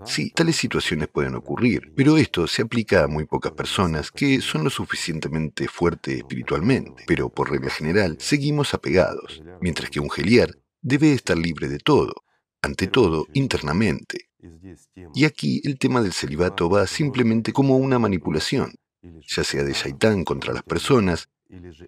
Sí, 0.06 0.32
tales 0.32 0.56
situaciones 0.56 1.08
pueden 1.08 1.36
ocurrir, 1.36 1.92
pero 1.96 2.18
esto 2.18 2.48
se 2.48 2.62
aplica 2.62 3.04
a 3.04 3.08
muy 3.08 3.26
pocas 3.26 3.52
personas 3.54 4.12
que 4.12 4.42
son 4.42 4.64
lo 4.64 4.70
suficientemente 4.70 5.68
fuertes 5.68 6.18
espiritualmente, 6.18 7.04
pero 7.08 7.30
por 7.30 7.50
regla 7.50 7.72
general 7.72 8.18
seguimos 8.20 8.74
apegados, 8.74 9.42
mientras 9.60 9.90
que 9.90 10.00
un 10.00 10.10
geliar 10.10 10.52
debe 10.82 11.14
estar 11.14 11.38
libre 11.38 11.68
de 11.68 11.80
todo, 11.80 12.14
ante 12.62 12.88
todo 12.88 13.26
internamente. 13.34 14.30
Y 15.14 15.26
aquí 15.26 15.62
el 15.64 15.80
tema 15.80 16.02
del 16.02 16.14
celibato 16.14 16.70
va 16.70 16.86
simplemente 16.86 17.52
como 17.52 17.78
una 17.78 17.98
manipulación, 17.98 18.76
ya 19.02 19.44
sea 19.44 19.64
de 19.64 19.74
Shaitán 19.74 20.24
contra 20.24 20.54
las 20.54 20.64
personas, 20.64 21.30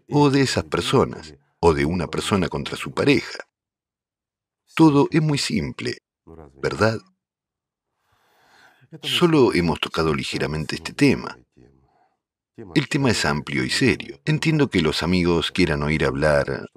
o 0.10 0.30
de 0.30 0.42
esas 0.42 0.64
personas, 0.64 1.36
o 1.60 1.74
de 1.74 1.86
una 1.86 2.08
persona 2.08 2.48
contra 2.48 2.76
su 2.76 2.92
pareja. 2.92 3.40
Todo 4.76 5.08
es 5.12 5.22
muy 5.22 5.38
simple, 5.38 5.98
¿verdad? 6.62 7.00
Solo 9.04 9.54
hemos 9.54 9.80
tocado 9.80 10.14
ligeramente 10.14 10.76
este 10.76 10.94
tema. 10.94 11.38
El 12.76 12.90
tema 12.90 13.12
es 13.12 13.24
amplio 13.26 13.64
y 13.64 13.70
serio. 13.70 14.20
Entiendo 14.26 14.70
que 14.70 14.82
los 14.82 15.04
amigos 15.04 15.52
quieran 15.52 15.84
oír 15.84 16.06
hablar 16.06 16.68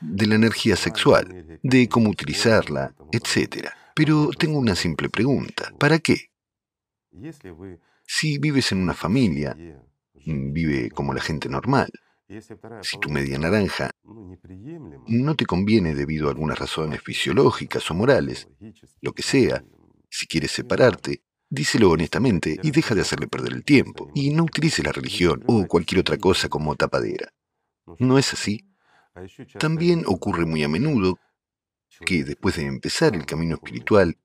de 0.00 0.26
la 0.26 0.34
energía 0.34 0.76
sexual, 0.76 1.58
de 1.62 1.88
cómo 1.88 2.10
utilizarla, 2.10 2.94
etc. 3.12 3.68
Pero 3.94 4.30
tengo 4.30 4.58
una 4.58 4.74
simple 4.74 5.08
pregunta. 5.08 5.72
¿Para 5.78 5.98
qué? 5.98 6.30
Si 8.06 8.38
vives 8.38 8.72
en 8.72 8.82
una 8.82 8.94
familia, 8.94 9.56
vive 10.14 10.90
como 10.90 11.14
la 11.14 11.20
gente 11.20 11.48
normal. 11.48 11.90
Si 12.82 12.98
tu 12.98 13.08
media 13.08 13.38
naranja 13.38 13.90
no 15.06 15.34
te 15.34 15.46
conviene 15.46 15.94
debido 15.94 16.28
a 16.28 16.32
algunas 16.32 16.58
razones 16.58 17.00
fisiológicas 17.00 17.90
o 17.90 17.94
morales, 17.94 18.48
lo 19.00 19.12
que 19.12 19.22
sea, 19.22 19.64
si 20.10 20.26
quieres 20.26 20.52
separarte, 20.52 21.22
díselo 21.50 21.90
honestamente 21.90 22.58
y 22.62 22.70
deja 22.70 22.94
de 22.94 23.02
hacerle 23.02 23.28
perder 23.28 23.52
el 23.52 23.64
tiempo. 23.64 24.10
Y 24.14 24.30
no 24.30 24.44
utilices 24.44 24.84
la 24.84 24.92
religión 24.92 25.42
o 25.46 25.66
cualquier 25.66 26.00
otra 26.00 26.18
cosa 26.18 26.48
como 26.48 26.76
tapadera. 26.76 27.32
¿No 27.98 28.18
es 28.18 28.32
así? 28.32 28.64
También 29.58 30.04
ocurre 30.06 30.46
muy 30.46 30.62
a 30.62 30.68
menudo 30.68 31.18
que 32.04 32.24
después 32.24 32.56
de 32.56 32.66
empezar 32.66 33.14
el 33.14 33.26
camino 33.26 33.56
espiritual 33.56 34.16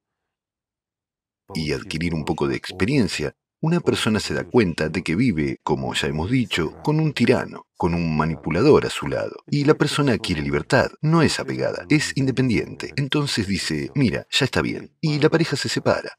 y 1.53 1.71
adquirir 1.71 2.13
un 2.13 2.25
poco 2.25 2.47
de 2.47 2.55
experiencia, 2.55 3.35
una 3.63 3.79
persona 3.79 4.19
se 4.19 4.33
da 4.33 4.43
cuenta 4.43 4.89
de 4.89 5.01
que 5.03 5.15
vive, 5.15 5.57
como 5.63 5.93
ya 5.93 6.09
hemos 6.09 6.29
dicho, 6.29 6.73
con 6.83 6.99
un 6.99 7.13
tirano, 7.13 7.67
con 7.77 7.93
un 7.93 8.17
manipulador 8.17 8.85
a 8.85 8.89
su 8.89 9.07
lado. 9.07 9.37
Y 9.49 9.63
la 9.63 9.73
persona 9.73 10.17
quiere 10.17 10.41
libertad, 10.41 10.91
no 11.01 11.21
es 11.21 11.39
apegada, 11.39 11.85
es 11.87 12.11
independiente. 12.17 12.91
Entonces 12.97 13.47
dice, 13.47 13.89
mira, 13.95 14.27
ya 14.29 14.43
está 14.43 14.61
bien. 14.61 14.91
Y 14.99 15.17
la 15.19 15.29
pareja 15.29 15.55
se 15.55 15.69
separa. 15.69 16.11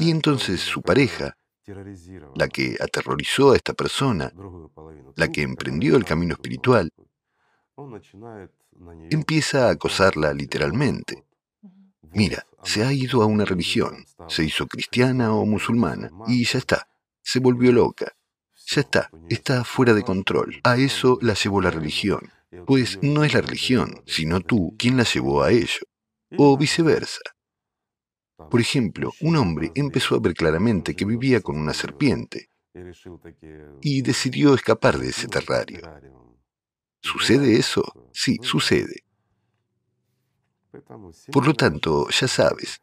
Y 0.00 0.10
entonces 0.10 0.60
su 0.60 0.82
pareja, 0.82 1.36
la 2.34 2.48
que 2.48 2.76
aterrorizó 2.80 3.52
a 3.52 3.56
esta 3.56 3.72
persona, 3.72 4.32
la 5.14 5.28
que 5.28 5.42
emprendió 5.42 5.96
el 5.96 6.04
camino 6.04 6.34
espiritual, 6.34 6.90
empieza 9.08 9.68
a 9.68 9.70
acosarla 9.70 10.32
literalmente. 10.32 11.22
Mira, 12.10 12.44
se 12.66 12.84
ha 12.84 12.92
ido 12.92 13.22
a 13.22 13.26
una 13.26 13.44
religión, 13.44 14.06
se 14.28 14.44
hizo 14.44 14.66
cristiana 14.66 15.32
o 15.32 15.46
musulmana 15.46 16.10
y 16.26 16.44
ya 16.44 16.58
está, 16.58 16.88
se 17.22 17.38
volvió 17.38 17.72
loca. 17.72 18.12
Ya 18.68 18.80
está, 18.80 19.10
está 19.30 19.62
fuera 19.62 19.94
de 19.94 20.02
control. 20.02 20.60
A 20.64 20.76
eso 20.76 21.18
la 21.22 21.34
llevó 21.34 21.60
la 21.60 21.70
religión. 21.70 22.32
Pues 22.66 22.98
no 23.02 23.22
es 23.22 23.32
la 23.34 23.40
religión, 23.40 24.02
sino 24.06 24.40
tú 24.40 24.74
quien 24.76 24.96
la 24.96 25.04
llevó 25.04 25.44
a 25.44 25.52
ello. 25.52 25.86
O 26.36 26.56
viceversa. 26.58 27.20
Por 28.50 28.60
ejemplo, 28.60 29.12
un 29.20 29.36
hombre 29.36 29.70
empezó 29.76 30.16
a 30.16 30.20
ver 30.20 30.34
claramente 30.34 30.96
que 30.96 31.04
vivía 31.04 31.40
con 31.40 31.56
una 31.56 31.72
serpiente 31.72 32.50
y 33.80 34.02
decidió 34.02 34.54
escapar 34.54 34.98
de 34.98 35.10
ese 35.10 35.28
terrario. 35.28 35.80
¿Sucede 37.00 37.56
eso? 37.56 37.84
Sí, 38.12 38.38
sucede. 38.42 39.05
Por 41.32 41.46
lo 41.46 41.54
tanto, 41.54 42.08
ya 42.10 42.28
sabes, 42.28 42.80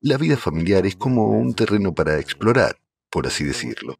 la 0.00 0.18
vida 0.18 0.36
familiar 0.36 0.86
es 0.86 0.96
como 0.96 1.30
un 1.30 1.54
terreno 1.54 1.94
para 1.94 2.18
explorar, 2.18 2.76
por 3.10 3.26
así 3.26 3.44
decirlo. 3.44 3.98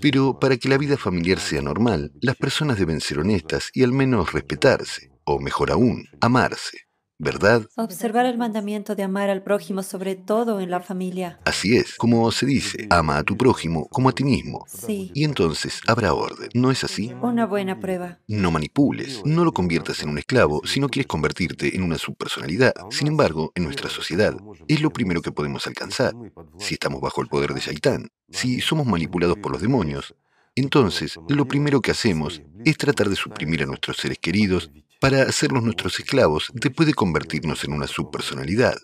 Pero 0.00 0.38
para 0.38 0.56
que 0.56 0.68
la 0.68 0.78
vida 0.78 0.96
familiar 0.96 1.38
sea 1.38 1.62
normal, 1.62 2.12
las 2.20 2.36
personas 2.36 2.78
deben 2.78 3.00
ser 3.00 3.18
honestas 3.18 3.70
y 3.72 3.82
al 3.84 3.92
menos 3.92 4.32
respetarse, 4.32 5.10
o 5.24 5.38
mejor 5.40 5.70
aún, 5.70 6.06
amarse. 6.20 6.83
¿Verdad? 7.18 7.66
Observar 7.76 8.26
el 8.26 8.38
mandamiento 8.38 8.94
de 8.94 9.02
amar 9.02 9.30
al 9.30 9.42
prójimo, 9.42 9.82
sobre 9.82 10.16
todo 10.16 10.60
en 10.60 10.70
la 10.70 10.80
familia. 10.80 11.38
Así 11.44 11.76
es, 11.76 11.94
como 11.94 12.30
se 12.32 12.46
dice, 12.46 12.86
ama 12.90 13.18
a 13.18 13.22
tu 13.22 13.36
prójimo 13.36 13.88
como 13.88 14.08
a 14.08 14.12
ti 14.12 14.24
mismo. 14.24 14.64
Sí. 14.68 15.10
Y 15.14 15.24
entonces 15.24 15.80
habrá 15.86 16.14
orden, 16.14 16.48
¿no 16.54 16.70
es 16.70 16.84
así? 16.84 17.12
Una 17.22 17.46
buena 17.46 17.80
prueba. 17.80 18.18
No 18.26 18.50
manipules, 18.50 19.22
no 19.24 19.44
lo 19.44 19.52
conviertas 19.52 20.02
en 20.02 20.08
un 20.08 20.18
esclavo 20.18 20.60
si 20.64 20.80
no 20.80 20.88
quieres 20.88 21.06
convertirte 21.06 21.76
en 21.76 21.82
una 21.82 21.98
subpersonalidad. 21.98 22.74
Sin 22.90 23.08
embargo, 23.08 23.52
en 23.54 23.64
nuestra 23.64 23.88
sociedad, 23.88 24.36
es 24.68 24.80
lo 24.80 24.90
primero 24.90 25.22
que 25.22 25.32
podemos 25.32 25.66
alcanzar. 25.66 26.14
Si 26.58 26.74
estamos 26.74 27.00
bajo 27.00 27.22
el 27.22 27.28
poder 27.28 27.54
de 27.54 27.60
Shaitán, 27.60 28.08
si 28.30 28.60
somos 28.60 28.86
manipulados 28.86 29.38
por 29.38 29.52
los 29.52 29.62
demonios, 29.62 30.14
entonces 30.56 31.18
lo 31.28 31.46
primero 31.46 31.80
que 31.80 31.90
hacemos 31.90 32.42
es 32.64 32.76
tratar 32.76 33.08
de 33.08 33.16
suprimir 33.16 33.62
a 33.62 33.66
nuestros 33.66 33.96
seres 33.96 34.18
queridos 34.18 34.70
para 35.04 35.24
hacerlos 35.24 35.62
nuestros 35.62 36.00
esclavos 36.00 36.50
después 36.54 36.86
de 36.86 36.94
convertirnos 36.94 37.62
en 37.64 37.74
una 37.74 37.86
subpersonalidad. 37.86 38.74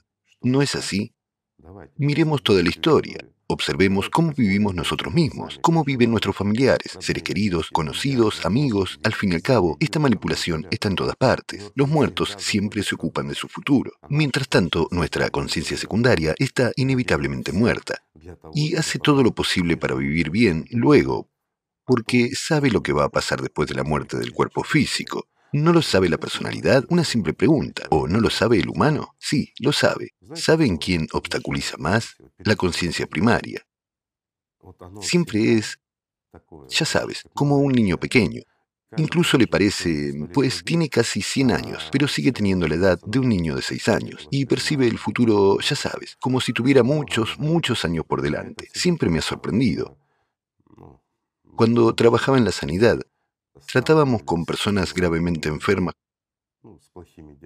¿No 0.43 0.61
es 0.61 0.75
así? 0.75 1.15
Miremos 1.97 2.43
toda 2.43 2.63
la 2.63 2.69
historia. 2.69 3.27
Observemos 3.47 4.11
cómo 4.11 4.35
vivimos 4.37 4.75
nosotros 4.75 5.15
mismos, 5.15 5.59
cómo 5.63 5.83
viven 5.83 6.11
nuestros 6.11 6.37
familiares, 6.37 6.99
seres 7.01 7.23
queridos, 7.23 7.71
conocidos, 7.71 8.45
amigos. 8.45 9.01
Al 9.03 9.15
fin 9.15 9.33
y 9.33 9.37
al 9.37 9.41
cabo, 9.41 9.79
esta 9.81 9.99
manipulación 9.99 10.67
está 10.71 10.89
en 10.89 10.97
todas 10.97 11.17
partes. 11.17 11.73
Los 11.75 11.89
muertos 11.89 12.37
siempre 12.39 12.83
se 12.83 12.97
ocupan 12.97 13.27
de 13.29 13.35
su 13.35 13.49
futuro. 13.49 13.93
Mientras 14.11 14.47
tanto, 14.47 14.89
nuestra 14.91 15.31
conciencia 15.31 15.79
secundaria 15.79 16.35
está 16.39 16.71
inevitablemente 16.77 17.53
muerta 17.53 18.05
y 18.53 18.77
hace 18.77 18.99
todo 18.99 19.23
lo 19.23 19.35
posible 19.35 19.79
para 19.79 19.95
vivir 19.95 20.29
bien 20.29 20.67
luego, 20.71 21.31
porque 21.87 22.33
sabe 22.35 22.71
lo 22.71 22.83
que 22.83 22.93
va 22.93 23.05
a 23.05 23.09
pasar 23.09 23.41
después 23.41 23.71
de 23.71 23.75
la 23.75 23.85
muerte 23.85 24.19
del 24.19 24.33
cuerpo 24.33 24.65
físico. 24.65 25.30
¿No 25.53 25.73
lo 25.73 25.83
sabe 25.83 26.09
la 26.09 26.19
personalidad? 26.19 26.85
Una 26.89 27.05
simple 27.05 27.33
pregunta. 27.35 27.87
¿O 27.91 28.07
no 28.07 28.21
lo 28.21 28.31
sabe 28.31 28.59
el 28.59 28.69
humano? 28.69 29.15
Sí, 29.19 29.53
lo 29.59 29.73
sabe. 29.73 30.15
¿Sabe 30.35 30.67
en 30.67 30.77
quién 30.77 31.09
obstaculiza 31.13 31.77
más? 31.77 32.17
La 32.39 32.57
conciencia 32.57 33.07
primaria. 33.07 33.67
Siempre 35.01 35.55
es, 35.55 35.81
ya 36.69 36.85
sabes, 36.85 37.25
como 37.35 37.57
un 37.57 37.73
niño 37.73 37.99
pequeño. 37.99 38.43
Incluso 38.97 39.39
le 39.39 39.47
parece, 39.47 40.13
pues 40.33 40.65
tiene 40.65 40.89
casi 40.89 41.23
100 41.23 41.53
años, 41.53 41.89
pero 41.93 42.09
sigue 42.09 42.33
teniendo 42.33 42.67
la 42.67 42.75
edad 42.75 43.01
de 43.07 43.21
un 43.21 43.29
niño 43.29 43.55
de 43.55 43.63
6 43.63 43.89
años 43.89 44.29
y 44.33 44.47
percibe 44.47 44.89
el 44.89 44.99
futuro, 44.99 45.61
ya 45.61 45.77
sabes, 45.77 46.17
como 46.21 46.41
si 46.41 46.53
tuviera 46.53 46.83
muchos, 46.83 47.39
muchos 47.39 47.85
años 47.85 48.05
por 48.05 48.21
delante. 48.21 48.69
Siempre 48.75 49.09
me 49.09 49.21
ha 49.21 49.23
sorprendido. 49.23 49.97
Cuando 51.55 51.95
trabajaba 51.95 52.39
en 52.39 52.45
la 52.45 52.53
sanidad, 52.53 53.01
Tratábamos 53.71 54.23
con 54.23 54.45
personas 54.45 54.95
gravemente 54.95 55.49
enfermas, 55.49 55.95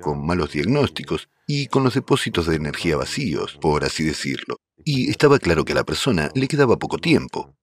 con 0.01 0.27
malos 0.27 0.53
diagnósticos 0.53 1.29
y 1.47 1.67
con 1.69 1.85
los 1.85 1.95
depósitos 1.95 2.47
de 2.47 2.57
energía 2.57 2.97
vacíos, 2.97 3.59
por 3.61 3.85
así 3.85 4.05
decirlo. 4.05 4.57
Y 4.85 5.11
estaba 5.11 5.39
claro 5.39 5.65
que 5.65 5.73
a 5.73 5.77
la 5.77 5.85
persona 5.85 6.31
le 6.35 6.49
quedaba 6.49 6.79
poco 6.79 6.99
tiempo, 6.99 7.57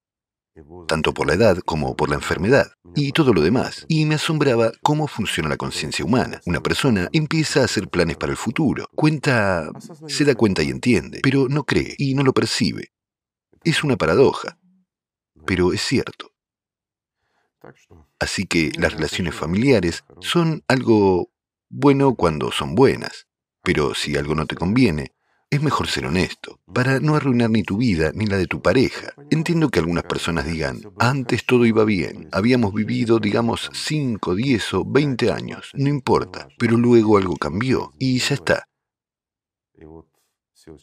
tanto 0.88 1.14
por 1.14 1.28
la 1.28 1.34
edad 1.34 1.58
como 1.60 1.96
por 1.96 2.10
la 2.10 2.16
enfermedad 2.16 2.72
y 2.96 3.12
todo 3.12 3.34
lo 3.34 3.42
demás. 3.42 3.86
Y 3.88 4.06
me 4.06 4.16
asombraba 4.16 4.72
cómo 4.82 5.08
funciona 5.08 5.50
la 5.50 5.58
conciencia 5.58 6.06
humana. 6.06 6.42
Una 6.46 6.62
persona 6.62 7.10
empieza 7.12 7.62
a 7.62 7.66
hacer 7.66 7.90
planes 7.90 8.18
para 8.18 8.32
el 8.32 8.38
futuro, 8.38 8.88
cuenta, 8.96 9.72
se 10.08 10.26
da 10.26 10.36
cuenta 10.36 10.64
y 10.64 10.70
entiende, 10.70 11.20
pero 11.24 11.48
no 11.50 11.64
cree 11.64 11.96
y 11.98 12.14
no 12.16 12.24
lo 12.24 12.34
percibe. 12.34 12.92
Es 13.64 13.84
una 13.84 13.98
paradoja, 13.98 14.58
pero 15.46 15.74
es 15.74 15.82
cierto. 15.82 16.31
Así 18.20 18.46
que 18.46 18.72
las 18.78 18.94
relaciones 18.94 19.36
familiares 19.36 20.04
son 20.20 20.64
algo 20.68 21.30
bueno 21.70 22.16
cuando 22.16 22.52
son 22.52 22.76
buenas, 22.76 23.28
pero 23.64 23.94
si 23.94 24.18
algo 24.18 24.36
no 24.36 24.46
te 24.46 24.56
conviene, 24.56 25.14
es 25.52 25.62
mejor 25.62 25.88
ser 25.88 26.06
honesto, 26.06 26.62
para 26.74 27.02
no 27.02 27.16
arruinar 27.16 27.50
ni 27.50 27.62
tu 27.62 27.76
vida 27.78 28.12
ni 28.16 28.26
la 28.26 28.38
de 28.38 28.48
tu 28.48 28.62
pareja. 28.62 29.14
Entiendo 29.30 29.70
que 29.70 29.80
algunas 29.80 30.06
personas 30.06 30.46
digan, 30.46 30.82
antes 30.98 31.46
todo 31.46 31.66
iba 31.66 31.84
bien, 31.84 32.30
habíamos 32.32 32.74
vivido, 32.74 33.20
digamos, 33.20 33.70
5, 33.74 34.34
10 34.34 34.74
o 34.76 34.86
20 34.86 35.30
años, 35.30 35.72
no 35.74 35.90
importa, 35.90 36.48
pero 36.58 36.78
luego 36.78 37.18
algo 37.18 37.36
cambió 37.36 37.94
y 38.00 38.20
ya 38.20 38.36
está. 38.36 38.70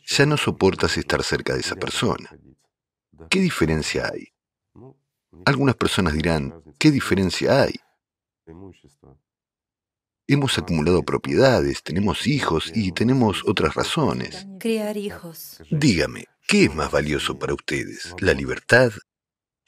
Ya 0.07 0.27
no 0.27 0.37
soportas 0.37 0.99
estar 0.99 1.23
cerca 1.23 1.55
de 1.55 1.61
esa 1.61 1.77
persona. 1.77 2.31
¿Qué 3.31 3.41
diferencia 3.41 4.11
hay? 4.12 4.29
Algunas 5.44 5.77
personas 5.77 6.14
dirán, 6.14 6.62
¿Qué 6.79 6.92
diferencia 6.92 7.62
hay? 7.62 7.74
Hemos 10.29 10.59
acumulado 10.59 11.03
propiedades, 11.03 11.83
tenemos 11.83 12.27
hijos 12.29 12.70
y 12.72 12.92
tenemos 12.92 13.42
otras 13.46 13.74
razones. 13.74 14.46
Criar 14.61 14.96
hijos. 14.96 15.61
Dígame, 15.70 16.27
¿qué 16.46 16.64
es 16.64 16.74
más 16.74 16.92
valioso 16.92 17.37
para 17.37 17.55
ustedes? 17.55 18.14
¿La 18.20 18.33
libertad? 18.33 18.92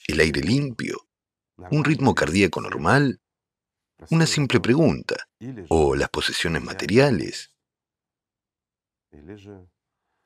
¿El 0.07 0.21
aire 0.21 0.41
limpio? 0.41 1.09
¿Un 1.57 1.85
ritmo 1.85 2.15
cardíaco 2.15 2.61
normal? 2.61 3.21
Una 4.11 4.27
simple 4.27 4.61
pregunta. 4.61 5.17
¿O 5.69 5.97
las 5.97 6.11
posesiones 6.11 6.63
materiales? 6.63 7.51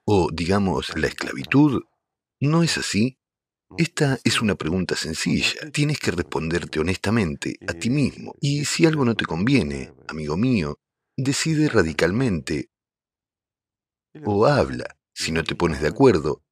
¿O, 0.04 0.28
digamos, 0.30 0.94
la 0.98 1.06
esclavitud? 1.06 1.82
¿No 2.40 2.62
es 2.62 2.76
así? 2.76 3.18
Esta 3.76 4.18
es 4.24 4.40
una 4.40 4.54
pregunta 4.54 4.96
sencilla. 4.96 5.70
Tienes 5.72 5.98
que 5.98 6.10
responderte 6.10 6.80
honestamente 6.80 7.58
a 7.66 7.72
ti 7.74 7.90
mismo. 7.90 8.34
Y 8.40 8.64
si 8.64 8.86
algo 8.86 9.04
no 9.04 9.14
te 9.14 9.24
conviene, 9.24 9.92
amigo 10.08 10.36
mío, 10.36 10.78
decide 11.16 11.68
radicalmente 11.68 12.70
o 14.24 14.46
habla. 14.46 14.96
Si 15.12 15.32
no 15.32 15.44
te 15.44 15.54
pones 15.54 15.80
de 15.80 15.88
acuerdo, 15.88 16.42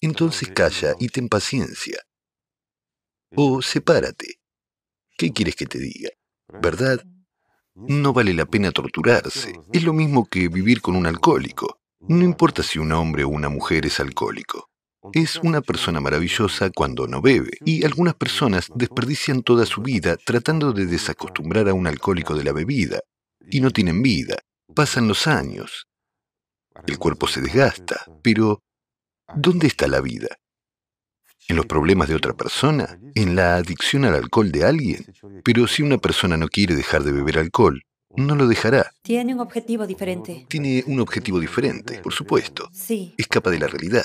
entonces 0.00 0.50
calla 0.50 0.94
y 0.98 1.08
ten 1.08 1.28
paciencia. 1.28 2.00
O 3.36 3.60
sepárate. 3.62 4.40
¿Qué 5.16 5.32
quieres 5.32 5.56
que 5.56 5.66
te 5.66 5.78
diga? 5.78 6.10
¿Verdad? 6.48 7.04
No 7.74 8.12
vale 8.12 8.32
la 8.34 8.46
pena 8.46 8.72
torturarse. 8.72 9.52
Es 9.72 9.84
lo 9.84 9.92
mismo 9.92 10.26
que 10.26 10.48
vivir 10.48 10.80
con 10.80 10.96
un 10.96 11.06
alcohólico. 11.06 11.80
No 12.00 12.24
importa 12.24 12.62
si 12.62 12.78
un 12.78 12.92
hombre 12.92 13.24
o 13.24 13.28
una 13.28 13.50
mujer 13.50 13.86
es 13.86 14.00
alcohólico. 14.00 14.69
Es 15.12 15.36
una 15.36 15.60
persona 15.60 16.00
maravillosa 16.00 16.70
cuando 16.70 17.06
no 17.06 17.22
bebe, 17.22 17.52
y 17.64 17.84
algunas 17.84 18.14
personas 18.14 18.68
desperdician 18.74 19.42
toda 19.42 19.66
su 19.66 19.82
vida 19.82 20.16
tratando 20.16 20.72
de 20.72 20.86
desacostumbrar 20.86 21.68
a 21.68 21.74
un 21.74 21.86
alcohólico 21.86 22.34
de 22.34 22.44
la 22.44 22.52
bebida, 22.52 23.00
y 23.50 23.60
no 23.60 23.70
tienen 23.70 24.02
vida. 24.02 24.36
Pasan 24.74 25.08
los 25.08 25.26
años. 25.26 25.86
El 26.86 26.98
cuerpo 26.98 27.26
se 27.26 27.40
desgasta, 27.40 28.06
pero 28.22 28.62
¿dónde 29.34 29.66
está 29.66 29.88
la 29.88 30.00
vida? 30.00 30.28
¿En 31.48 31.56
los 31.56 31.66
problemas 31.66 32.08
de 32.08 32.14
otra 32.14 32.34
persona? 32.34 33.00
¿En 33.14 33.34
la 33.34 33.56
adicción 33.56 34.04
al 34.04 34.14
alcohol 34.14 34.52
de 34.52 34.64
alguien? 34.64 35.04
Pero 35.42 35.66
si 35.66 35.82
una 35.82 35.98
persona 35.98 36.36
no 36.36 36.48
quiere 36.48 36.76
dejar 36.76 37.02
de 37.02 37.12
beber 37.12 37.38
alcohol, 37.38 37.82
no 38.16 38.36
lo 38.36 38.46
dejará. 38.46 38.92
Tiene 39.02 39.34
un 39.34 39.40
objetivo 39.40 39.86
diferente. 39.86 40.46
Tiene 40.48 40.84
un 40.86 41.00
objetivo 41.00 41.40
diferente, 41.40 41.98
por 42.00 42.12
supuesto. 42.12 42.68
Sí. 42.72 43.14
Escapa 43.16 43.50
de 43.50 43.58
la 43.58 43.66
realidad. 43.66 44.04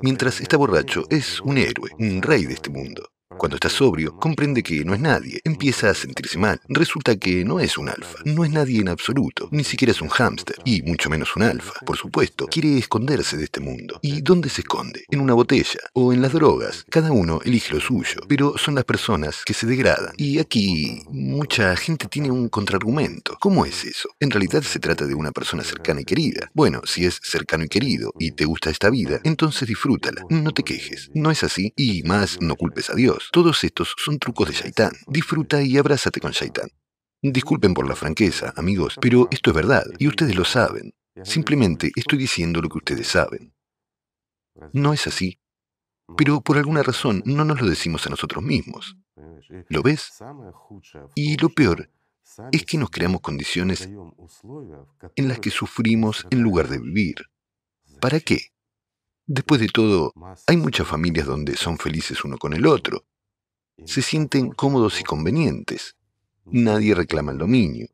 Mientras 0.00 0.40
está 0.42 0.58
borracho, 0.58 1.04
es 1.08 1.40
un 1.40 1.56
héroe, 1.56 1.90
un 1.98 2.20
rey 2.20 2.44
de 2.44 2.52
este 2.54 2.68
mundo. 2.68 3.08
Cuando 3.38 3.56
está 3.56 3.68
sobrio, 3.68 4.16
comprende 4.16 4.62
que 4.62 4.84
no 4.84 4.94
es 4.94 5.00
nadie, 5.00 5.40
empieza 5.44 5.90
a 5.90 5.94
sentirse 5.94 6.38
mal. 6.38 6.60
Resulta 6.68 7.16
que 7.16 7.44
no 7.44 7.58
es 7.58 7.76
un 7.76 7.88
alfa, 7.88 8.18
no 8.24 8.44
es 8.44 8.50
nadie 8.50 8.80
en 8.80 8.88
absoluto, 8.88 9.48
ni 9.50 9.64
siquiera 9.64 9.90
es 9.90 10.00
un 10.00 10.08
hámster, 10.08 10.56
y 10.64 10.82
mucho 10.82 11.10
menos 11.10 11.34
un 11.36 11.42
alfa. 11.42 11.74
Por 11.84 11.96
supuesto, 11.96 12.46
quiere 12.46 12.78
esconderse 12.78 13.36
de 13.36 13.44
este 13.44 13.60
mundo. 13.60 13.98
¿Y 14.00 14.22
dónde 14.22 14.48
se 14.48 14.62
esconde? 14.62 15.04
En 15.10 15.20
una 15.20 15.34
botella 15.34 15.80
o 15.92 16.12
en 16.12 16.22
las 16.22 16.32
drogas. 16.32 16.84
Cada 16.88 17.12
uno 17.12 17.40
elige 17.44 17.74
lo 17.74 17.80
suyo, 17.80 18.20
pero 18.28 18.56
son 18.56 18.76
las 18.76 18.84
personas 18.84 19.42
que 19.44 19.54
se 19.54 19.66
degradan. 19.66 20.14
Y 20.16 20.38
aquí 20.38 21.02
mucha 21.10 21.76
gente 21.76 22.06
tiene 22.06 22.30
un 22.30 22.48
contraargumento. 22.48 23.36
¿Cómo 23.40 23.66
es 23.66 23.84
eso? 23.84 24.08
En 24.20 24.30
realidad 24.30 24.62
se 24.62 24.78
trata 24.78 25.04
de 25.04 25.14
una 25.14 25.32
persona 25.32 25.64
cercana 25.64 26.00
y 26.00 26.04
querida. 26.04 26.50
Bueno, 26.54 26.80
si 26.84 27.04
es 27.04 27.20
cercano 27.22 27.64
y 27.64 27.68
querido 27.68 28.12
y 28.18 28.32
te 28.32 28.44
gusta 28.44 28.70
esta 28.70 28.88
vida, 28.88 29.20
entonces 29.24 29.68
disfrútala. 29.68 30.22
No 30.30 30.52
te 30.52 30.62
quejes. 30.62 31.10
No 31.12 31.30
es 31.30 31.42
así 31.42 31.72
y 31.76 32.02
más 32.04 32.40
no 32.40 32.56
culpes 32.56 32.88
a 32.88 32.94
Dios. 32.94 33.15
Todos 33.32 33.64
estos 33.64 33.94
son 33.96 34.18
trucos 34.18 34.48
de 34.48 34.54
Shaitán. 34.54 34.92
Disfruta 35.06 35.62
y 35.62 35.76
abrázate 35.78 36.20
con 36.20 36.32
Shaitán. 36.32 36.68
Disculpen 37.22 37.74
por 37.74 37.88
la 37.88 37.96
franqueza, 37.96 38.52
amigos, 38.56 38.96
pero 39.00 39.28
esto 39.30 39.50
es 39.50 39.56
verdad 39.56 39.84
y 39.98 40.06
ustedes 40.06 40.36
lo 40.36 40.44
saben. 40.44 40.94
Simplemente 41.24 41.90
estoy 41.96 42.18
diciendo 42.18 42.60
lo 42.60 42.68
que 42.68 42.78
ustedes 42.78 43.08
saben. 43.08 43.54
No 44.72 44.92
es 44.92 45.06
así. 45.06 45.38
Pero 46.16 46.40
por 46.40 46.56
alguna 46.56 46.82
razón 46.82 47.22
no 47.24 47.44
nos 47.44 47.60
lo 47.60 47.68
decimos 47.68 48.06
a 48.06 48.10
nosotros 48.10 48.44
mismos. 48.44 48.96
¿Lo 49.68 49.82
ves? 49.82 50.12
Y 51.14 51.36
lo 51.38 51.48
peor 51.48 51.90
es 52.52 52.64
que 52.64 52.78
nos 52.78 52.90
creamos 52.90 53.20
condiciones 53.22 53.88
en 55.16 55.28
las 55.28 55.38
que 55.40 55.50
sufrimos 55.50 56.26
en 56.30 56.42
lugar 56.42 56.68
de 56.68 56.78
vivir. 56.78 57.16
¿Para 58.00 58.20
qué? 58.20 58.52
Después 59.26 59.60
de 59.60 59.68
todo, 59.68 60.12
hay 60.46 60.56
muchas 60.56 60.86
familias 60.86 61.26
donde 61.26 61.56
son 61.56 61.78
felices 61.78 62.24
uno 62.24 62.38
con 62.38 62.54
el 62.54 62.64
otro, 62.64 63.04
se 63.84 64.00
sienten 64.00 64.50
cómodos 64.50 65.00
y 65.00 65.04
convenientes. 65.04 65.96
Nadie 66.44 66.94
reclama 66.94 67.32
el 67.32 67.38
dominio. 67.38 67.88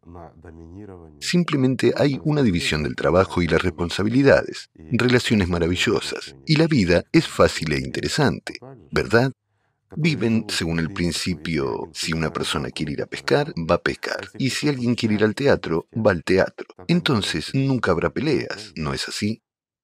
Simplemente 1.20 1.94
hay 1.96 2.20
una 2.24 2.42
división 2.42 2.82
del 2.82 2.96
trabajo 2.96 3.40
y 3.40 3.46
las 3.46 3.62
responsabilidades, 3.62 4.68
relaciones 4.74 5.48
maravillosas, 5.48 6.36
y 6.46 6.56
la 6.56 6.66
vida 6.66 7.04
es 7.12 7.26
fácil 7.26 7.72
e 7.72 7.78
interesante, 7.78 8.54
¿verdad? 8.90 9.32
Viven 9.96 10.44
según 10.48 10.80
el 10.80 10.92
principio, 10.92 11.90
si 11.94 12.12
una 12.12 12.30
persona 12.30 12.70
quiere 12.70 12.92
ir 12.92 13.02
a 13.02 13.06
pescar, 13.06 13.54
va 13.58 13.76
a 13.76 13.82
pescar, 13.82 14.28
y 14.36 14.50
si 14.50 14.68
alguien 14.68 14.94
quiere 14.94 15.14
ir 15.14 15.24
al 15.24 15.34
teatro, 15.34 15.86
va 15.94 16.10
al 16.10 16.24
teatro. 16.24 16.66
Entonces 16.88 17.54
nunca 17.54 17.90
habrá 17.90 18.10
peleas, 18.10 18.72
¿no 18.76 18.92
es 18.92 19.08
así? 19.08 19.42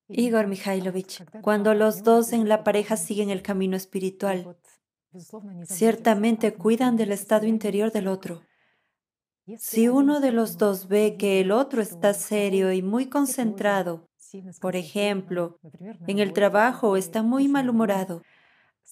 Igor 0.08 0.46
Mikhailovich, 0.46 1.24
cuando 1.42 1.74
los 1.74 2.02
dos 2.02 2.32
en 2.32 2.48
la 2.48 2.64
pareja 2.64 2.96
siguen 2.96 3.30
el 3.30 3.42
camino 3.42 3.76
espiritual, 3.76 4.56
Ciertamente 5.64 6.54
cuidan 6.54 6.96
del 6.96 7.12
estado 7.12 7.46
interior 7.46 7.90
del 7.92 8.08
otro. 8.08 8.42
Si 9.56 9.88
uno 9.88 10.20
de 10.20 10.32
los 10.32 10.58
dos 10.58 10.88
ve 10.88 11.16
que 11.18 11.40
el 11.40 11.50
otro 11.50 11.80
está 11.80 12.12
serio 12.12 12.72
y 12.72 12.82
muy 12.82 13.06
concentrado, 13.06 14.10
por 14.60 14.76
ejemplo, 14.76 15.58
en 16.06 16.18
el 16.18 16.34
trabajo 16.34 16.98
está 16.98 17.22
muy 17.22 17.48
malhumorado, 17.48 18.22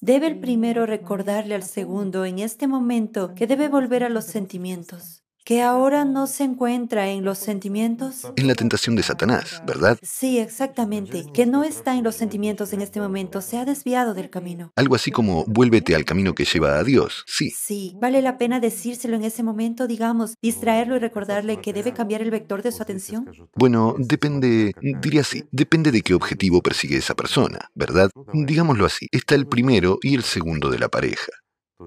debe 0.00 0.28
el 0.28 0.40
primero 0.40 0.86
recordarle 0.86 1.54
al 1.54 1.62
segundo 1.62 2.24
en 2.24 2.38
este 2.38 2.66
momento 2.66 3.34
que 3.34 3.46
debe 3.46 3.68
volver 3.68 4.02
a 4.02 4.08
los 4.08 4.24
sentimientos 4.24 5.25
que 5.46 5.62
ahora 5.62 6.04
no 6.04 6.26
se 6.26 6.42
encuentra 6.42 7.08
en 7.08 7.24
los 7.24 7.38
sentimientos? 7.38 8.32
En 8.34 8.48
la 8.48 8.56
tentación 8.56 8.96
de 8.96 9.04
Satanás, 9.04 9.62
¿verdad? 9.64 9.96
Sí, 10.02 10.40
exactamente. 10.40 11.24
Que 11.32 11.46
no 11.46 11.62
está 11.62 11.94
en 11.94 12.02
los 12.02 12.16
sentimientos 12.16 12.72
en 12.72 12.80
este 12.80 12.98
momento, 12.98 13.40
se 13.40 13.56
ha 13.56 13.64
desviado 13.64 14.12
del 14.12 14.28
camino. 14.28 14.72
Algo 14.74 14.96
así 14.96 15.12
como 15.12 15.44
vuélvete 15.46 15.94
al 15.94 16.04
camino 16.04 16.34
que 16.34 16.44
lleva 16.44 16.80
a 16.80 16.82
Dios, 16.82 17.22
sí. 17.28 17.50
Sí, 17.50 17.96
vale 18.00 18.22
la 18.22 18.38
pena 18.38 18.58
decírselo 18.58 19.14
en 19.14 19.22
ese 19.22 19.44
momento, 19.44 19.86
digamos, 19.86 20.34
distraerlo 20.42 20.96
y 20.96 20.98
recordarle 20.98 21.60
que 21.60 21.72
debe 21.72 21.92
cambiar 21.92 22.22
el 22.22 22.32
vector 22.32 22.62
de 22.62 22.72
su 22.72 22.82
atención. 22.82 23.30
Bueno, 23.54 23.94
depende, 23.98 24.74
diría 25.00 25.20
así, 25.20 25.44
depende 25.52 25.92
de 25.92 26.02
qué 26.02 26.14
objetivo 26.14 26.60
persigue 26.60 26.96
esa 26.96 27.14
persona, 27.14 27.70
¿verdad? 27.72 28.10
Digámoslo 28.32 28.84
así, 28.84 29.06
está 29.12 29.36
el 29.36 29.46
primero 29.46 30.00
y 30.02 30.16
el 30.16 30.24
segundo 30.24 30.70
de 30.70 30.80
la 30.80 30.88
pareja. 30.88 31.30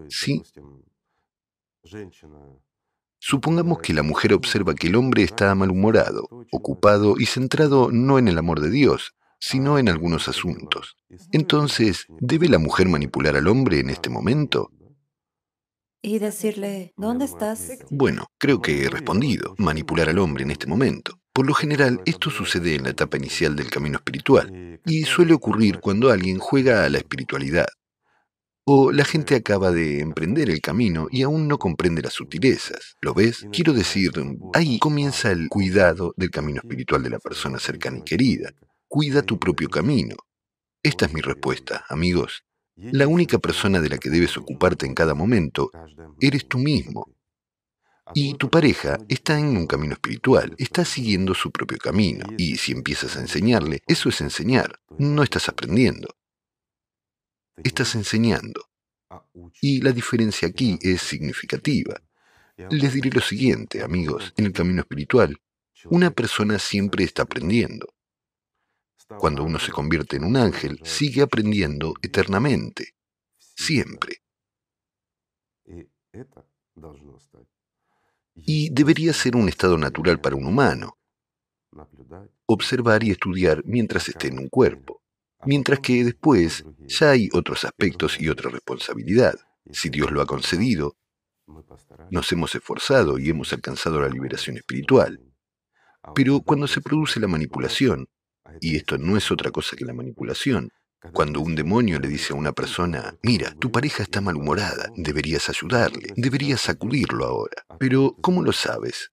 ¿Sí? 0.07 0.43
Supongamos 3.19 3.79
que 3.79 3.93
la 3.93 4.01
mujer 4.01 4.33
observa 4.33 4.73
que 4.73 4.87
el 4.87 4.95
hombre 4.95 5.23
está 5.23 5.53
malhumorado, 5.53 6.27
ocupado 6.51 7.15
y 7.19 7.25
centrado 7.25 7.89
no 7.91 8.17
en 8.17 8.29
el 8.29 8.37
amor 8.37 8.61
de 8.61 8.69
Dios, 8.69 9.13
sino 9.39 9.77
en 9.77 9.89
algunos 9.89 10.27
asuntos. 10.27 10.95
Entonces, 11.31 12.05
¿debe 12.19 12.47
la 12.47 12.59
mujer 12.59 12.87
manipular 12.87 13.35
al 13.35 13.47
hombre 13.47 13.79
en 13.79 13.89
este 13.89 14.09
momento? 14.09 14.71
Y 16.01 16.19
decirle, 16.19 16.93
¿dónde 16.95 17.25
estás? 17.25 17.79
Bueno, 17.89 18.27
creo 18.37 18.61
que 18.61 18.83
he 18.83 18.89
respondido, 18.89 19.53
manipular 19.57 20.07
al 20.07 20.19
hombre 20.19 20.43
en 20.43 20.51
este 20.51 20.65
momento. 20.65 21.19
Por 21.33 21.45
lo 21.45 21.53
general, 21.53 22.01
esto 22.05 22.29
sucede 22.29 22.75
en 22.75 22.83
la 22.83 22.91
etapa 22.91 23.17
inicial 23.17 23.55
del 23.55 23.69
camino 23.69 23.97
espiritual, 23.97 24.79
y 24.85 25.03
suele 25.03 25.33
ocurrir 25.33 25.79
cuando 25.79 26.09
alguien 26.09 26.39
juega 26.39 26.85
a 26.85 26.89
la 26.89 26.99
espiritualidad. 26.99 27.67
O 28.71 28.91
la 28.91 29.03
gente 29.03 29.33
acaba 29.33 29.71
de 29.71 29.99
emprender 29.99 30.47
el 30.51 30.61
camino 30.61 31.07
y 31.09 31.23
aún 31.23 31.47
no 31.47 31.57
comprende 31.57 32.03
las 32.03 32.13
sutilezas. 32.13 32.97
¿Lo 33.01 33.15
ves? 33.15 33.47
Quiero 33.51 33.73
decir, 33.73 34.11
ahí 34.53 34.77
comienza 34.77 35.31
el 35.31 35.49
cuidado 35.49 36.13
del 36.17 36.29
camino 36.29 36.61
espiritual 36.61 37.01
de 37.01 37.09
la 37.09 37.17
persona 37.17 37.57
cercana 37.57 37.97
y 37.97 38.03
querida. 38.03 38.51
Cuida 38.87 39.23
tu 39.23 39.39
propio 39.39 39.69
camino. 39.69 40.15
Esta 40.83 41.07
es 41.07 41.13
mi 41.13 41.21
respuesta, 41.21 41.83
amigos. 41.89 42.43
La 42.75 43.07
única 43.07 43.39
persona 43.39 43.81
de 43.81 43.89
la 43.89 43.97
que 43.97 44.11
debes 44.11 44.37
ocuparte 44.37 44.85
en 44.85 44.93
cada 44.93 45.15
momento 45.15 45.71
eres 46.21 46.47
tú 46.47 46.59
mismo. 46.59 47.11
Y 48.13 48.35
tu 48.35 48.51
pareja 48.51 48.99
está 49.07 49.39
en 49.39 49.57
un 49.57 49.65
camino 49.65 49.93
espiritual, 49.93 50.53
está 50.59 50.85
siguiendo 50.85 51.33
su 51.33 51.49
propio 51.49 51.79
camino. 51.79 52.27
Y 52.37 52.57
si 52.57 52.73
empiezas 52.73 53.17
a 53.17 53.21
enseñarle, 53.21 53.81
eso 53.87 54.09
es 54.09 54.21
enseñar, 54.21 54.79
no 54.99 55.23
estás 55.23 55.49
aprendiendo 55.49 56.18
estás 57.63 57.95
enseñando. 57.95 58.69
Y 59.61 59.81
la 59.81 59.91
diferencia 59.91 60.47
aquí 60.47 60.77
es 60.81 61.01
significativa. 61.01 62.01
Les 62.69 62.93
diré 62.93 63.09
lo 63.09 63.21
siguiente, 63.21 63.81
amigos, 63.81 64.33
en 64.35 64.45
el 64.45 64.53
camino 64.53 64.81
espiritual, 64.81 65.37
una 65.85 66.11
persona 66.11 66.59
siempre 66.59 67.05
está 67.05 67.23
aprendiendo. 67.23 67.87
Cuando 69.17 69.43
uno 69.43 69.59
se 69.59 69.71
convierte 69.71 70.17
en 70.17 70.25
un 70.25 70.35
ángel, 70.35 70.79
sigue 70.83 71.21
aprendiendo 71.21 71.93
eternamente, 72.01 72.95
siempre. 73.37 74.21
Y 78.35 78.69
debería 78.69 79.13
ser 79.13 79.35
un 79.35 79.49
estado 79.49 79.77
natural 79.77 80.19
para 80.21 80.35
un 80.35 80.45
humano, 80.45 80.97
observar 82.45 83.03
y 83.03 83.11
estudiar 83.11 83.63
mientras 83.65 84.09
esté 84.09 84.27
en 84.27 84.39
un 84.39 84.49
cuerpo, 84.49 84.98
mientras 85.45 85.79
que 85.79 86.03
después 86.03 86.65
ya 86.87 87.11
hay 87.11 87.29
otros 87.33 87.63
aspectos 87.63 88.19
y 88.19 88.29
otra 88.29 88.49
responsabilidad. 88.49 89.35
Si 89.71 89.89
Dios 89.89 90.11
lo 90.11 90.21
ha 90.21 90.25
concedido, 90.25 90.97
nos 92.11 92.31
hemos 92.31 92.55
esforzado 92.55 93.17
y 93.17 93.29
hemos 93.29 93.53
alcanzado 93.53 94.01
la 94.01 94.09
liberación 94.09 94.57
espiritual. 94.57 95.21
Pero 96.15 96.41
cuando 96.41 96.67
se 96.67 96.81
produce 96.81 97.19
la 97.19 97.27
manipulación, 97.27 98.07
y 98.61 98.75
esto 98.75 98.97
no 98.97 99.17
es 99.17 99.31
otra 99.31 99.51
cosa 99.51 99.75
que 99.75 99.85
la 99.85 99.93
manipulación, 99.93 100.71
cuando 101.13 101.39
un 101.39 101.55
demonio 101.55 101.99
le 101.99 102.07
dice 102.07 102.33
a 102.33 102.35
una 102.35 102.51
persona, 102.51 103.15
mira, 103.23 103.53
tu 103.55 103.71
pareja 103.71 104.03
está 104.03 104.21
malhumorada, 104.21 104.91
deberías 104.95 105.49
ayudarle, 105.49 106.13
deberías 106.15 106.61
sacudirlo 106.61 107.25
ahora. 107.25 107.65
Pero, 107.79 108.17
¿cómo 108.21 108.43
lo 108.43 108.51
sabes? 108.51 109.11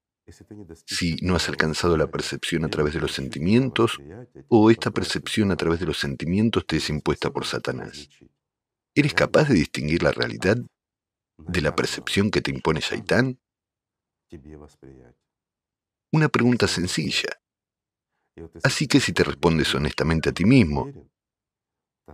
Si 0.87 1.17
no 1.23 1.37
has 1.37 1.49
alcanzado 1.49 1.97
la 1.97 2.11
percepción 2.11 2.65
a 2.65 2.69
través 2.69 2.95
de 2.95 3.01
los 3.01 3.13
sentimientos, 3.13 3.99
o 4.49 4.71
esta 4.71 4.91
percepción 4.91 5.53
a 5.53 5.57
través 5.57 5.81
de 5.81 5.87
los 5.87 5.99
sentimientos 5.99 6.67
te 6.67 6.77
es 6.77 6.91
impuesta 6.91 7.31
por 7.31 7.47
Satanás. 7.47 8.09
¿Eres 8.95 9.15
capaz 9.15 9.49
de 9.49 9.55
distinguir 9.55 10.03
la 10.03 10.11
realidad 10.11 10.57
de 11.39 11.61
la 11.61 11.77
percepción 11.77 12.31
que 12.31 12.41
te 12.41 12.51
impone 12.51 12.81
Shaitán? 12.81 13.39
Una 16.13 16.29
pregunta 16.29 16.67
sencilla. 16.67 17.29
Así 18.63 18.87
que 18.87 19.01
si 19.01 19.13
te 19.13 19.23
respondes 19.23 19.75
honestamente 19.75 20.31
a 20.31 20.33
ti 20.33 20.45
mismo 20.45 20.93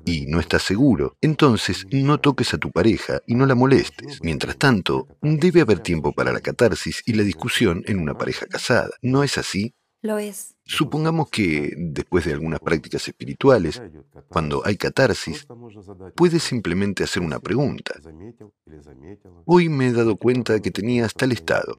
y 0.05 0.27
no 0.27 0.41
estás 0.41 0.63
seguro, 0.63 1.17
entonces 1.21 1.87
no 1.91 2.19
toques 2.19 2.55
a 2.55 2.59
tu 2.59 2.71
pareja 2.71 3.21
y 3.27 3.35
no 3.35 3.47
la 3.47 3.55
molestes. 3.55 4.21
Mientras 4.23 4.57
tanto, 4.57 5.09
debe 5.21 5.61
haber 5.61 5.81
tiempo 5.81 6.13
para 6.13 6.33
la 6.33 6.41
catarsis 6.41 7.03
y 7.07 7.13
la 7.13 7.23
discusión 7.23 7.83
en 7.87 7.99
una 7.99 8.17
pareja 8.17 8.47
casada. 8.47 8.91
¿No 9.03 9.23
es 9.23 9.39
así? 9.39 9.75
Lo 10.01 10.19
es. 10.19 10.57
Supongamos 10.65 11.29
que, 11.31 11.75
después 11.77 12.25
de 12.25 12.33
algunas 12.33 12.59
prácticas 12.59 13.07
espirituales, 13.07 13.81
cuando 14.29 14.63
hay 14.65 14.77
catarsis, 14.77 15.47
puedes 16.17 16.43
simplemente 16.43 17.05
hacer 17.05 17.23
una 17.23 17.39
pregunta. 17.39 17.95
Hoy 19.45 19.69
me 19.69 19.89
he 19.89 19.93
dado 19.93 20.17
cuenta 20.17 20.59
que 20.61 20.73
tenías 20.73 21.15
tal 21.15 21.31
estado. 21.31 21.79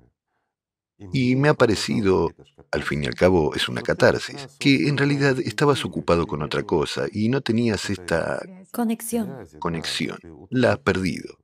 Y 1.11 1.35
me 1.35 1.49
ha 1.49 1.53
parecido, 1.53 2.31
al 2.71 2.83
fin 2.83 3.03
y 3.03 3.07
al 3.07 3.15
cabo 3.15 3.55
es 3.55 3.67
una 3.67 3.81
catarsis, 3.81 4.47
que 4.59 4.87
en 4.87 4.97
realidad 4.97 5.39
estabas 5.39 5.83
ocupado 5.85 6.25
con 6.27 6.41
otra 6.41 6.63
cosa 6.63 7.05
y 7.11 7.29
no 7.29 7.41
tenías 7.41 7.89
esta 7.89 8.41
conexión. 8.71 9.47
Conexión. 9.59 10.19
La 10.49 10.73
has 10.73 10.79
perdido. 10.79 11.37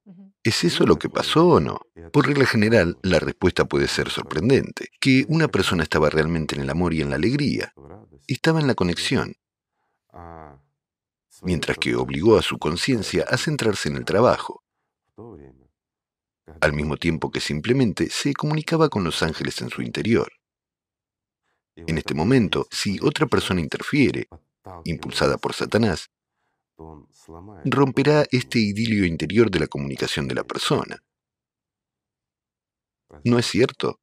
¿Es 0.44 0.64
eso 0.64 0.86
lo 0.86 0.98
que 0.98 1.10
pasó 1.10 1.48
o 1.48 1.60
no? 1.60 1.82
Por 2.14 2.28
regla 2.28 2.46
general, 2.46 2.98
la 3.04 3.20
respuesta 3.20 3.66
puede 3.66 3.88
ser 3.88 4.10
sorprendente, 4.10 4.88
que 5.00 5.26
una 5.28 5.48
persona 5.50 5.84
estaba 5.84 6.10
realmente 6.10 6.56
en 6.56 6.62
el 6.62 6.70
amor 6.70 6.94
y 6.94 7.02
en 7.02 7.10
la 7.10 7.18
alegría, 7.18 7.74
estaba 8.28 8.60
en 8.62 8.68
la 8.68 8.76
conexión, 8.76 9.36
mientras 11.42 11.78
que 11.78 11.96
obligó 11.96 12.38
a 12.38 12.42
su 12.42 12.58
conciencia 12.58 13.26
a 13.30 13.38
centrarse 13.38 13.90
en 13.90 13.98
el 13.98 14.06
trabajo, 14.06 14.64
al 16.62 16.74
mismo 16.74 16.98
tiempo 16.98 17.32
que 17.32 17.40
simplemente 17.40 18.10
se 18.10 18.34
comunicaba 18.34 18.90
con 18.90 19.04
los 19.04 19.22
ángeles 19.24 19.62
en 19.62 19.70
su 19.70 19.82
interior. 19.82 20.32
En 21.76 21.98
este 21.98 22.14
momento, 22.14 22.68
si 22.72 23.00
otra 23.02 23.26
persona 23.28 23.62
interfiere, 23.62 24.28
impulsada 24.84 25.38
por 25.38 25.54
Satanás, 25.54 26.10
romperá 27.66 28.26
este 28.32 28.60
idilio 28.60 29.06
interior 29.06 29.50
de 29.50 29.60
la 29.60 29.68
comunicación 29.68 30.28
de 30.28 30.36
la 30.36 30.44
persona. 30.44 31.02
¿No 33.24 33.40
es 33.40 33.46
cierto? 33.46 34.00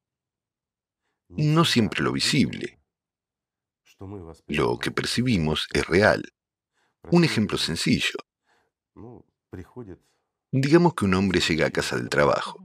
No 1.29 1.65
siempre 1.65 2.03
lo 2.03 2.11
visible. 2.11 2.79
Lo 4.47 4.77
que 4.77 4.91
percibimos 4.91 5.67
es 5.73 5.87
real. 5.87 6.23
Un 7.11 7.23
ejemplo 7.23 7.57
sencillo. 7.57 8.17
Digamos 10.51 10.93
que 10.93 11.05
un 11.05 11.13
hombre 11.13 11.41
llega 11.41 11.67
a 11.67 11.71
casa 11.71 11.97
del 11.97 12.09
trabajo. 12.09 12.63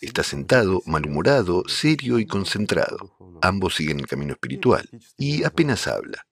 Está 0.00 0.22
sentado, 0.22 0.82
malhumorado, 0.86 1.62
serio 1.66 2.18
y 2.18 2.26
concentrado. 2.26 3.16
Ambos 3.40 3.76
siguen 3.76 4.00
el 4.00 4.06
camino 4.06 4.32
espiritual 4.32 4.88
y 5.16 5.44
apenas 5.44 5.86
habla. 5.86 6.26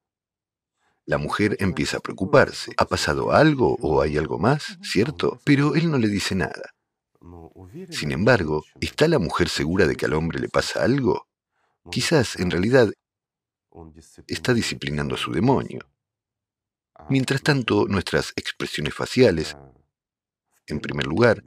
La 1.07 1.19
mujer 1.19 1.57
empieza 1.61 1.97
a 1.97 2.01
preocuparse. 2.01 2.73
¿Ha 2.77 2.85
pasado 2.85 3.33
algo 3.33 3.77
o 3.81 4.03
hay 4.03 4.19
algo 4.19 4.39
más? 4.39 4.79
¿Cierto? 4.83 5.41
Pero 5.45 5.75
él 5.75 5.91
no 5.91 5.99
le 5.99 6.09
dice 6.09 6.35
nada. 6.35 6.75
Sin 7.91 8.13
embargo, 8.13 8.65
¿está 8.81 9.09
la 9.09 9.19
mujer 9.19 9.49
segura 9.49 9.87
de 9.87 9.97
que 9.97 10.07
al 10.07 10.15
hombre 10.15 10.39
le 10.39 10.49
pasa 10.49 10.85
algo? 10.85 11.29
Quizás, 11.91 12.39
en 12.39 12.51
realidad, 12.51 12.93
está 14.27 14.53
disciplinando 14.53 15.15
a 15.15 15.19
su 15.19 15.33
demonio. 15.33 15.89
Mientras 17.09 17.43
tanto, 17.43 17.87
nuestras 17.89 18.33
expresiones 18.37 18.95
faciales, 18.95 19.57
en 20.67 20.81
primer 20.81 21.07
lugar, 21.07 21.43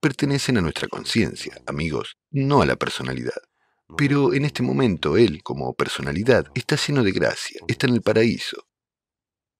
pertenecen 0.00 0.58
a 0.58 0.60
nuestra 0.60 0.88
conciencia, 0.88 1.62
amigos, 1.66 2.16
no 2.30 2.62
a 2.62 2.66
la 2.66 2.76
personalidad. 2.76 3.40
Pero 3.96 4.32
en 4.32 4.44
este 4.44 4.62
momento 4.62 5.16
él, 5.16 5.42
como 5.42 5.74
personalidad, 5.74 6.46
está 6.54 6.76
lleno 6.76 7.02
de 7.02 7.12
gracia, 7.12 7.60
está 7.68 7.86
en 7.86 7.94
el 7.94 8.02
paraíso. 8.02 8.66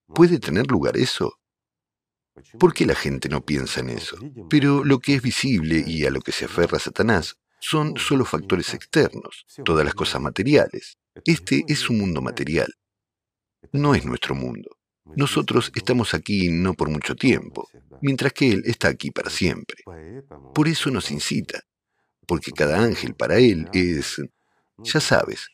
¿Puede 0.07 0.39
tener 0.39 0.67
lugar 0.67 0.97
eso? 0.97 1.39
¿Por 2.59 2.73
qué 2.73 2.85
la 2.85 2.95
gente 2.95 3.29
no 3.29 3.45
piensa 3.45 3.79
en 3.79 3.89
eso? 3.89 4.17
Pero 4.49 4.83
lo 4.83 4.99
que 4.99 5.15
es 5.15 5.21
visible 5.21 5.83
y 5.85 6.05
a 6.05 6.11
lo 6.11 6.21
que 6.21 6.31
se 6.31 6.45
aferra 6.45 6.79
Satanás 6.79 7.37
son 7.59 7.95
solo 7.97 8.25
factores 8.25 8.73
externos, 8.73 9.45
todas 9.63 9.85
las 9.85 9.93
cosas 9.93 10.21
materiales. 10.21 10.97
Este 11.25 11.63
es 11.67 11.89
un 11.89 11.99
mundo 11.99 12.21
material. 12.21 12.73
No 13.71 13.95
es 13.95 14.05
nuestro 14.05 14.35
mundo. 14.35 14.77
Nosotros 15.15 15.71
estamos 15.75 16.13
aquí 16.13 16.49
no 16.49 16.73
por 16.73 16.89
mucho 16.89 17.15
tiempo, 17.15 17.69
mientras 18.01 18.33
que 18.33 18.51
Él 18.51 18.63
está 18.65 18.87
aquí 18.87 19.11
para 19.11 19.29
siempre. 19.29 19.83
Por 20.53 20.67
eso 20.67 20.89
nos 20.89 21.11
incita, 21.11 21.63
porque 22.25 22.51
cada 22.51 22.81
ángel 22.81 23.15
para 23.15 23.37
él 23.37 23.69
es, 23.73 24.21
ya 24.77 24.99
sabes, 24.99 25.49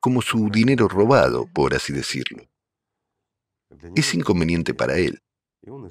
como 0.00 0.22
su 0.22 0.48
dinero 0.50 0.88
robado, 0.88 1.46
por 1.52 1.74
así 1.74 1.92
decirlo. 1.92 2.44
Es 3.94 4.14
inconveniente 4.14 4.74
para 4.74 4.96
él 4.96 5.20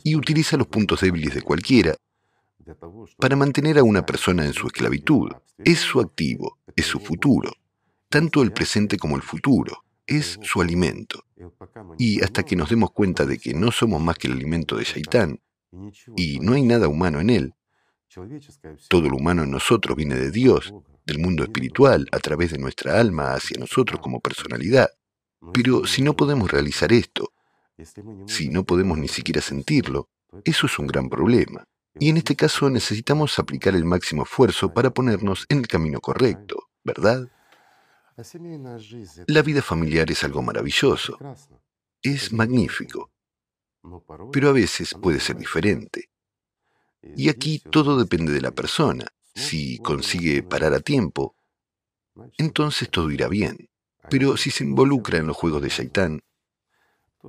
y 0.04 0.16
utiliza 0.16 0.58
los 0.58 0.68
puntos 0.68 1.02
débiles 1.02 1.36
de 1.36 1.42
cualquiera 1.42 1.96
para 3.18 3.36
mantener 3.36 3.78
a 3.78 3.84
una 3.84 4.06
persona 4.06 4.46
en 4.46 4.54
su 4.54 4.68
esclavitud. 4.68 5.32
Es 5.58 5.80
su 5.80 6.00
activo, 6.00 6.60
es 6.76 6.86
su 6.86 7.00
futuro, 7.00 7.52
tanto 8.10 8.42
el 8.42 8.52
presente 8.52 8.98
como 8.98 9.16
el 9.16 9.22
futuro, 9.22 9.84
es 10.08 10.40
su 10.42 10.62
alimento. 10.62 11.24
Y 11.98 12.24
hasta 12.24 12.44
que 12.44 12.56
nos 12.56 12.70
demos 12.70 12.92
cuenta 12.92 13.26
de 13.26 13.38
que 13.38 13.54
no 13.54 13.72
somos 13.72 14.02
más 14.02 14.18
que 14.18 14.28
el 14.28 14.34
alimento 14.34 14.78
de 14.78 14.86
Shaitán 14.86 15.40
y 16.16 16.40
no 16.40 16.54
hay 16.54 16.64
nada 16.64 16.88
humano 16.88 17.20
en 17.20 17.30
él, 17.30 17.54
todo 18.90 19.10
lo 19.10 19.18
humano 19.18 19.44
en 19.44 19.52
nosotros 19.52 19.96
viene 19.96 20.16
de 20.16 20.32
Dios, 20.32 20.74
del 21.06 21.20
mundo 21.20 21.44
espiritual, 21.44 22.08
a 22.12 22.20
través 22.20 22.52
de 22.52 22.58
nuestra 22.58 23.00
alma 23.00 23.34
hacia 23.34 23.60
nosotros 23.60 24.00
como 24.00 24.22
personalidad. 24.22 24.90
Pero 25.54 25.86
si 25.86 26.02
no 26.02 26.16
podemos 26.16 26.50
realizar 26.50 26.92
esto, 26.92 27.32
si 28.26 28.50
no 28.50 28.64
podemos 28.64 28.98
ni 28.98 29.08
siquiera 29.08 29.42
sentirlo, 29.42 30.10
eso 30.44 30.66
es 30.66 30.80
un 30.80 30.88
gran 30.88 31.10
problema. 31.10 31.66
Y 32.00 32.10
en 32.10 32.18
este 32.18 32.36
caso 32.36 32.70
necesitamos 32.70 33.38
aplicar 33.40 33.76
el 33.76 33.86
máximo 33.86 34.24
esfuerzo 34.24 34.74
para 34.74 34.92
ponernos 34.92 35.46
en 35.50 35.60
el 35.60 35.68
camino 35.68 36.00
correcto, 36.00 36.70
¿verdad? 36.84 37.30
La 39.28 39.42
vida 39.44 39.62
familiar 39.62 40.10
es 40.10 40.24
algo 40.24 40.42
maravilloso, 40.42 41.20
es 42.02 42.34
magnífico, 42.34 43.12
pero 44.32 44.50
a 44.50 44.54
veces 44.54 44.96
puede 45.00 45.20
ser 45.20 45.38
diferente. 45.38 46.10
Y 47.16 47.30
aquí 47.30 47.60
todo 47.60 47.98
depende 47.98 48.34
de 48.34 48.42
la 48.42 48.52
persona. 48.52 49.06
Si 49.36 49.78
consigue 49.78 50.42
parar 50.42 50.74
a 50.74 50.80
tiempo, 50.80 51.36
entonces 52.38 52.90
todo 52.90 53.12
irá 53.12 53.28
bien. 53.28 53.70
Pero 54.10 54.36
si 54.36 54.50
se 54.50 54.64
involucra 54.64 55.20
en 55.20 55.28
los 55.28 55.38
juegos 55.38 55.62
de 55.62 55.70
Shaitán, 55.70 56.22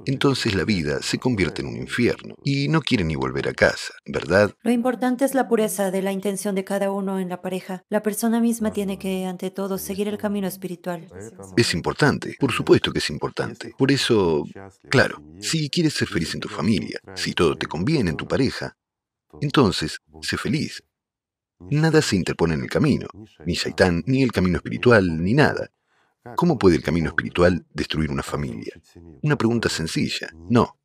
entonces 0.07 0.55
la 0.55 0.65
vida 0.65 1.03
se 1.03 1.19
convierte 1.19 1.63
en 1.63 1.69
un 1.69 1.77
infierno 1.77 2.35
y 2.45 2.69
no 2.69 2.81
quiere 2.81 3.05
ni 3.05 3.17
volver 3.17 3.49
a 3.49 3.55
casa, 3.55 3.95
¿verdad? 4.07 4.55
Lo 4.63 4.71
importante 4.71 5.25
es 5.25 5.35
la 5.35 5.49
pureza 5.49 5.91
de 5.91 6.03
la 6.03 6.13
intención 6.13 6.55
de 6.55 6.65
cada 6.65 6.91
uno 6.91 7.19
en 7.19 7.29
la 7.29 7.43
pareja. 7.43 7.83
La 7.89 8.03
persona 8.03 8.41
misma 8.41 8.73
tiene 8.73 8.99
que, 8.99 9.27
ante 9.27 9.51
todo, 9.51 9.79
seguir 9.79 10.09
el 10.09 10.19
camino 10.19 10.47
espiritual. 10.47 11.09
Es 11.57 11.75
importante, 11.75 12.37
por 12.39 12.53
supuesto 12.53 12.93
que 12.93 12.99
es 12.99 13.11
importante. 13.11 13.73
Por 13.77 13.93
eso, 13.93 14.45
claro, 14.89 15.23
si 15.41 15.69
quieres 15.71 15.95
ser 15.95 16.09
feliz 16.09 16.35
en 16.35 16.41
tu 16.41 16.49
familia, 16.49 16.99
si 17.15 17.33
todo 17.33 17.57
te 17.57 17.67
conviene 17.67 18.11
en 18.11 18.17
tu 18.17 18.27
pareja, 18.27 18.77
entonces, 19.41 19.99
sé 20.23 20.37
feliz. 20.37 20.83
Nada 21.61 22.01
se 22.03 22.17
interpone 22.17 22.55
en 22.55 22.63
el 22.63 22.71
camino, 22.71 23.09
ni 23.45 23.57
Saitán, 23.57 24.03
ni 24.07 24.23
el 24.23 24.33
camino 24.33 24.59
espiritual, 24.59 25.23
ni 25.23 25.35
nada. 25.35 25.71
¿Cómo 26.37 26.59
puede 26.59 26.77
el 26.77 26.83
camino 26.83 27.09
espiritual 27.09 27.67
destruir 27.73 28.11
una 28.11 28.23
familia? 28.23 28.75
Una 29.23 29.37
pregunta 29.37 29.69
sencilla. 29.69 30.29
No. 30.35 30.79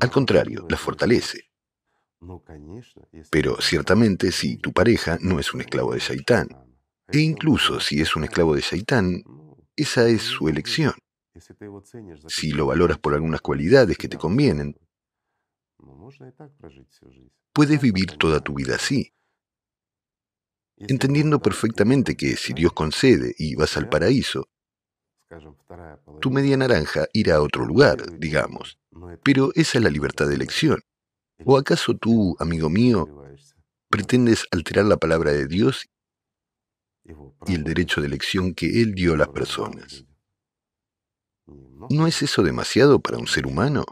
Al 0.00 0.10
contrario, 0.10 0.66
la 0.68 0.76
fortalece. 0.76 1.50
Pero 3.30 3.60
ciertamente 3.60 4.32
si 4.32 4.56
tu 4.56 4.72
pareja 4.72 5.18
no 5.20 5.38
es 5.38 5.52
un 5.54 5.60
esclavo 5.60 5.92
de 5.94 6.00
Shaitán, 6.00 6.48
e 7.08 7.18
incluso 7.18 7.80
si 7.80 8.00
es 8.00 8.16
un 8.16 8.24
esclavo 8.24 8.54
de 8.54 8.62
Shaitán, 8.62 9.22
esa 9.76 10.08
es 10.08 10.22
su 10.22 10.48
elección. 10.48 10.94
Si 12.28 12.52
lo 12.52 12.66
valoras 12.66 12.98
por 12.98 13.14
algunas 13.14 13.40
cualidades 13.40 13.98
que 13.98 14.08
te 14.08 14.16
convienen, 14.16 14.74
puedes 17.52 17.80
vivir 17.80 18.16
toda 18.18 18.40
tu 18.40 18.54
vida 18.54 18.76
así, 18.76 19.12
entendiendo 20.78 21.40
perfectamente 21.40 22.16
que 22.16 22.36
si 22.36 22.52
Dios 22.52 22.72
concede 22.72 23.34
y 23.38 23.54
vas 23.54 23.76
al 23.76 23.88
paraíso, 23.88 24.48
tu 26.20 26.30
media 26.30 26.56
naranja 26.56 27.06
irá 27.12 27.36
a 27.36 27.42
otro 27.42 27.64
lugar, 27.64 28.18
digamos. 28.18 28.78
Pero 29.24 29.50
esa 29.54 29.78
es 29.78 29.84
la 29.84 29.90
libertad 29.90 30.28
de 30.28 30.34
elección. 30.34 30.80
¿O 31.44 31.58
acaso 31.58 31.96
tú, 31.96 32.36
amigo 32.38 32.70
mío, 32.70 33.08
pretendes 33.88 34.46
alterar 34.50 34.84
la 34.86 34.96
palabra 34.96 35.32
de 35.32 35.46
Dios 35.46 35.86
y 37.46 37.54
el 37.54 37.64
derecho 37.64 38.00
de 38.00 38.06
elección 38.06 38.54
que 38.54 38.82
Él 38.82 38.94
dio 38.94 39.14
a 39.14 39.18
las 39.18 39.28
personas? 39.28 40.04
¿No 41.90 42.06
es 42.06 42.22
eso 42.22 42.42
demasiado 42.42 43.00
para 43.00 43.18
un 43.18 43.26
ser 43.26 43.46
humano? 43.46 43.84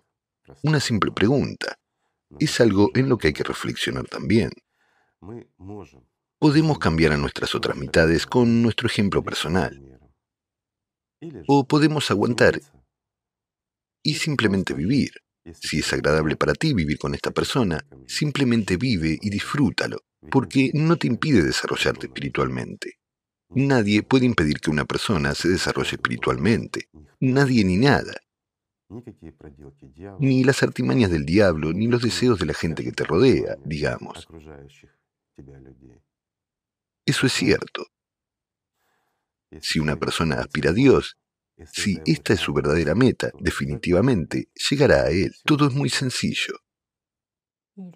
Una 0.62 0.80
simple 0.80 1.12
pregunta. 1.12 1.78
Es 2.38 2.60
algo 2.60 2.90
en 2.94 3.08
lo 3.08 3.18
que 3.18 3.28
hay 3.28 3.32
que 3.32 3.44
reflexionar 3.44 4.08
también. 4.08 4.50
Podemos 6.44 6.78
cambiar 6.78 7.12
a 7.12 7.16
nuestras 7.16 7.54
otras 7.54 7.74
mitades 7.74 8.26
con 8.26 8.60
nuestro 8.60 8.86
ejemplo 8.86 9.24
personal. 9.24 9.98
O 11.46 11.66
podemos 11.66 12.10
aguantar 12.10 12.60
y 14.02 14.16
simplemente 14.16 14.74
vivir. 14.74 15.12
Si 15.54 15.78
es 15.78 15.90
agradable 15.94 16.36
para 16.36 16.52
ti 16.52 16.74
vivir 16.74 16.98
con 16.98 17.14
esta 17.14 17.30
persona, 17.30 17.86
simplemente 18.06 18.76
vive 18.76 19.18
y 19.22 19.30
disfrútalo, 19.30 20.00
porque 20.30 20.70
no 20.74 20.96
te 20.96 21.06
impide 21.06 21.42
desarrollarte 21.42 22.08
espiritualmente. 22.08 22.98
Nadie 23.48 24.02
puede 24.02 24.26
impedir 24.26 24.60
que 24.60 24.70
una 24.70 24.84
persona 24.84 25.34
se 25.34 25.48
desarrolle 25.48 25.92
espiritualmente. 25.92 26.90
Nadie 27.20 27.64
ni 27.64 27.78
nada. 27.78 28.12
Ni 30.20 30.44
las 30.44 30.62
artimañas 30.62 31.10
del 31.10 31.24
diablo, 31.24 31.72
ni 31.72 31.86
los 31.86 32.02
deseos 32.02 32.38
de 32.38 32.44
la 32.44 32.52
gente 32.52 32.84
que 32.84 32.92
te 32.92 33.04
rodea, 33.04 33.56
digamos. 33.64 34.28
Eso 37.06 37.26
es 37.26 37.32
cierto. 37.32 37.86
Si 39.60 39.78
una 39.78 39.96
persona 39.96 40.36
aspira 40.36 40.70
a 40.70 40.72
Dios, 40.72 41.16
si 41.72 42.00
esta 42.06 42.32
es 42.32 42.40
su 42.40 42.52
verdadera 42.52 42.94
meta, 42.94 43.30
definitivamente 43.38 44.48
llegará 44.70 45.02
a 45.02 45.10
Él. 45.10 45.34
Todo 45.44 45.68
es 45.68 45.74
muy 45.74 45.90
sencillo. 45.90 46.54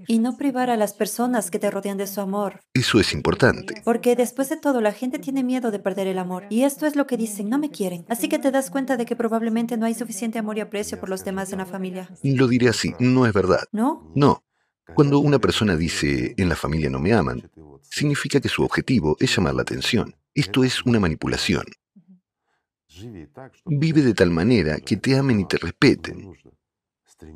Y 0.09 0.18
no 0.18 0.36
privar 0.36 0.70
a 0.70 0.76
las 0.76 0.92
personas 0.92 1.52
que 1.52 1.61
te 1.61 1.70
rodean 1.70 1.98
de 1.98 2.09
su 2.09 2.20
amor. 2.20 2.62
Eso 2.74 2.98
es 2.98 3.12
importante. 3.12 3.80
Porque 3.84 4.16
después 4.16 4.48
de 4.48 4.56
todo, 4.56 4.80
la 4.80 4.92
gente 4.92 5.20
tiene 5.20 5.44
miedo 5.44 5.70
de 5.70 5.78
perder 5.78 6.09
el 6.09 6.18
amor. 6.18 6.46
Y 6.50 6.64
esto 6.64 6.84
es 6.84 6.96
lo 6.96 7.06
que 7.06 7.16
dicen, 7.16 7.48
no 7.48 7.59
me 7.59 7.70
quieren. 7.70 8.04
Así 8.09 8.28
que 8.28 8.40
te 8.40 8.50
das 8.50 8.70
cuenta 8.70 8.96
de 8.96 9.06
que 9.06 9.14
probablemente 9.14 9.76
no 9.76 9.86
hay 9.86 9.94
suficiente 9.94 10.40
amor 10.40 10.59
y 10.59 10.62
aprecio 10.62 10.98
por 10.98 11.09
los 11.09 11.24
demás 11.24 11.52
en 11.52 11.59
la 11.59 11.66
familia. 11.66 12.11
Lo 12.24 12.48
diré 12.48 12.68
así, 12.68 12.94
no 12.98 13.24
es 13.24 13.32
verdad. 13.32 13.66
¿No? 13.70 14.11
No. 14.16 14.42
Cuando 14.95 15.18
una 15.18 15.39
persona 15.39 15.76
dice, 15.76 16.34
en 16.36 16.49
la 16.49 16.57
familia 16.57 16.91
no 16.91 16.99
me 16.99 17.12
aman, 17.12 17.51
significa 17.82 18.41
que 18.41 18.49
su 18.49 18.62
objetivo 18.62 19.16
es 19.20 19.34
llamar 19.36 19.55
la 19.55 19.62
atención. 19.62 20.14
Esto 20.34 20.64
es 20.64 20.84
una 20.84 21.01
manipulación. 21.01 21.64
Vive 23.66 24.03
de 24.03 24.14
tal 24.14 24.30
manera 24.30 24.78
que 24.78 24.97
te 24.97 25.16
amen 25.16 25.41
y 25.41 25.45
te 25.47 25.59
respeten. 25.59 26.32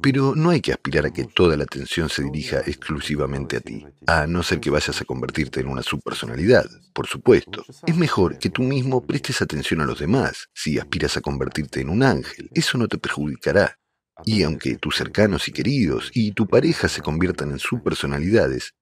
Pero 0.00 0.34
no 0.36 0.50
hay 0.50 0.60
que 0.60 0.72
aspirar 0.72 1.06
a 1.06 1.12
que 1.12 1.24
toda 1.24 1.56
la 1.56 1.64
atención 1.64 2.08
se 2.08 2.22
dirija 2.22 2.60
exclusivamente 2.60 3.56
a 3.56 3.60
ti, 3.60 3.84
a 4.06 4.28
no 4.28 4.44
ser 4.44 4.60
que 4.60 4.70
vayas 4.70 5.00
a 5.00 5.04
convertirte 5.04 5.60
en 5.60 5.66
una 5.66 5.82
subpersonalidad, 5.82 6.66
por 6.92 7.08
supuesto. 7.08 7.64
Es 7.86 7.96
mejor 7.96 8.38
que 8.38 8.50
tú 8.50 8.62
mismo 8.62 9.04
prestes 9.04 9.42
atención 9.42 9.80
a 9.80 9.84
los 9.84 9.98
demás. 9.98 10.48
Si 10.54 10.78
aspiras 10.78 11.16
a 11.16 11.20
convertirte 11.20 11.80
en 11.80 11.90
un 11.90 12.04
ángel, 12.04 12.48
eso 12.54 12.78
no 12.78 12.86
te 12.86 12.98
perjudicará. 12.98 13.78
Y 14.24 14.42
aunque 14.42 14.76
tus 14.76 14.96
cercanos 14.96 15.48
y 15.48 15.52
queridos 15.52 16.10
y 16.14 16.32
tu 16.32 16.46
pareja 16.46 16.88
se 16.88 17.00
conviertan 17.00 17.50
en 17.50 17.58
subpersonalidades, 17.58 18.74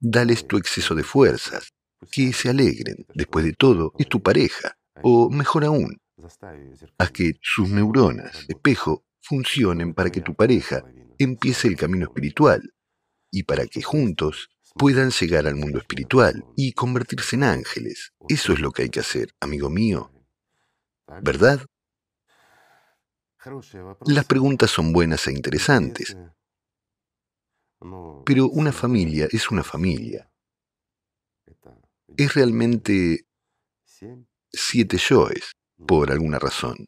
dales 0.00 0.46
tu 0.46 0.56
exceso 0.56 0.94
de 0.94 1.02
fuerzas, 1.02 1.72
que 2.10 2.32
se 2.32 2.50
alegren. 2.50 3.06
Después 3.14 3.44
de 3.44 3.52
todo, 3.52 3.92
es 3.98 4.08
tu 4.08 4.22
pareja. 4.22 4.76
O 5.02 5.28
mejor 5.30 5.64
aún, 5.64 5.98
haz 6.98 7.10
que 7.10 7.34
sus 7.42 7.68
neuronas, 7.68 8.44
espejo, 8.48 9.04
funcionen 9.20 9.94
para 9.94 10.10
que 10.10 10.20
tu 10.20 10.34
pareja 10.34 10.84
empiece 11.18 11.68
el 11.68 11.76
camino 11.76 12.04
espiritual 12.04 12.74
y 13.30 13.42
para 13.42 13.66
que 13.66 13.82
juntos 13.82 14.50
puedan 14.76 15.10
llegar 15.10 15.46
al 15.46 15.56
mundo 15.56 15.78
espiritual 15.78 16.44
y 16.56 16.72
convertirse 16.72 17.36
en 17.36 17.44
ángeles. 17.44 18.12
Eso 18.28 18.52
es 18.52 18.60
lo 18.60 18.70
que 18.70 18.82
hay 18.82 18.90
que 18.90 19.00
hacer, 19.00 19.34
amigo 19.40 19.70
mío. 19.70 20.10
¿Verdad? 21.22 21.64
Las 24.06 24.24
preguntas 24.24 24.70
son 24.70 24.92
buenas 24.92 25.26
e 25.26 25.32
interesantes, 25.32 26.16
pero 28.24 28.48
una 28.48 28.72
familia 28.72 29.28
es 29.30 29.50
una 29.50 29.62
familia. 29.62 30.30
Es 32.16 32.34
realmente 32.34 33.26
siete 34.50 34.96
yoes, 34.96 35.52
por 35.86 36.10
alguna 36.10 36.38
razón. 36.38 36.86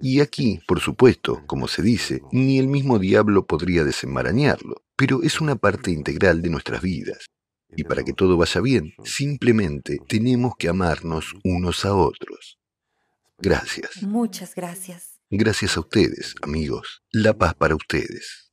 Y 0.00 0.20
aquí, 0.20 0.60
por 0.68 0.78
supuesto, 0.80 1.42
como 1.46 1.66
se 1.66 1.82
dice, 1.82 2.22
ni 2.30 2.58
el 2.58 2.68
mismo 2.68 3.00
diablo 3.00 3.46
podría 3.46 3.82
desenmarañarlo, 3.84 4.84
pero 4.94 5.22
es 5.22 5.40
una 5.40 5.56
parte 5.56 5.90
integral 5.90 6.40
de 6.42 6.50
nuestras 6.50 6.82
vidas. 6.82 7.26
Y 7.76 7.84
para 7.84 8.04
que 8.04 8.12
todo 8.12 8.36
vaya 8.36 8.60
bien, 8.60 8.94
simplemente 9.04 9.98
tenemos 10.06 10.54
que 10.56 10.68
amarnos 10.68 11.34
unos 11.42 11.84
a 11.84 11.94
otros. 11.94 12.57
Gracias. 13.38 14.02
Muchas 14.02 14.54
gracias. 14.54 15.20
Gracias 15.30 15.76
a 15.76 15.80
ustedes, 15.80 16.34
amigos. 16.42 17.02
La 17.12 17.36
paz 17.36 17.54
para 17.54 17.76
ustedes. 17.76 18.47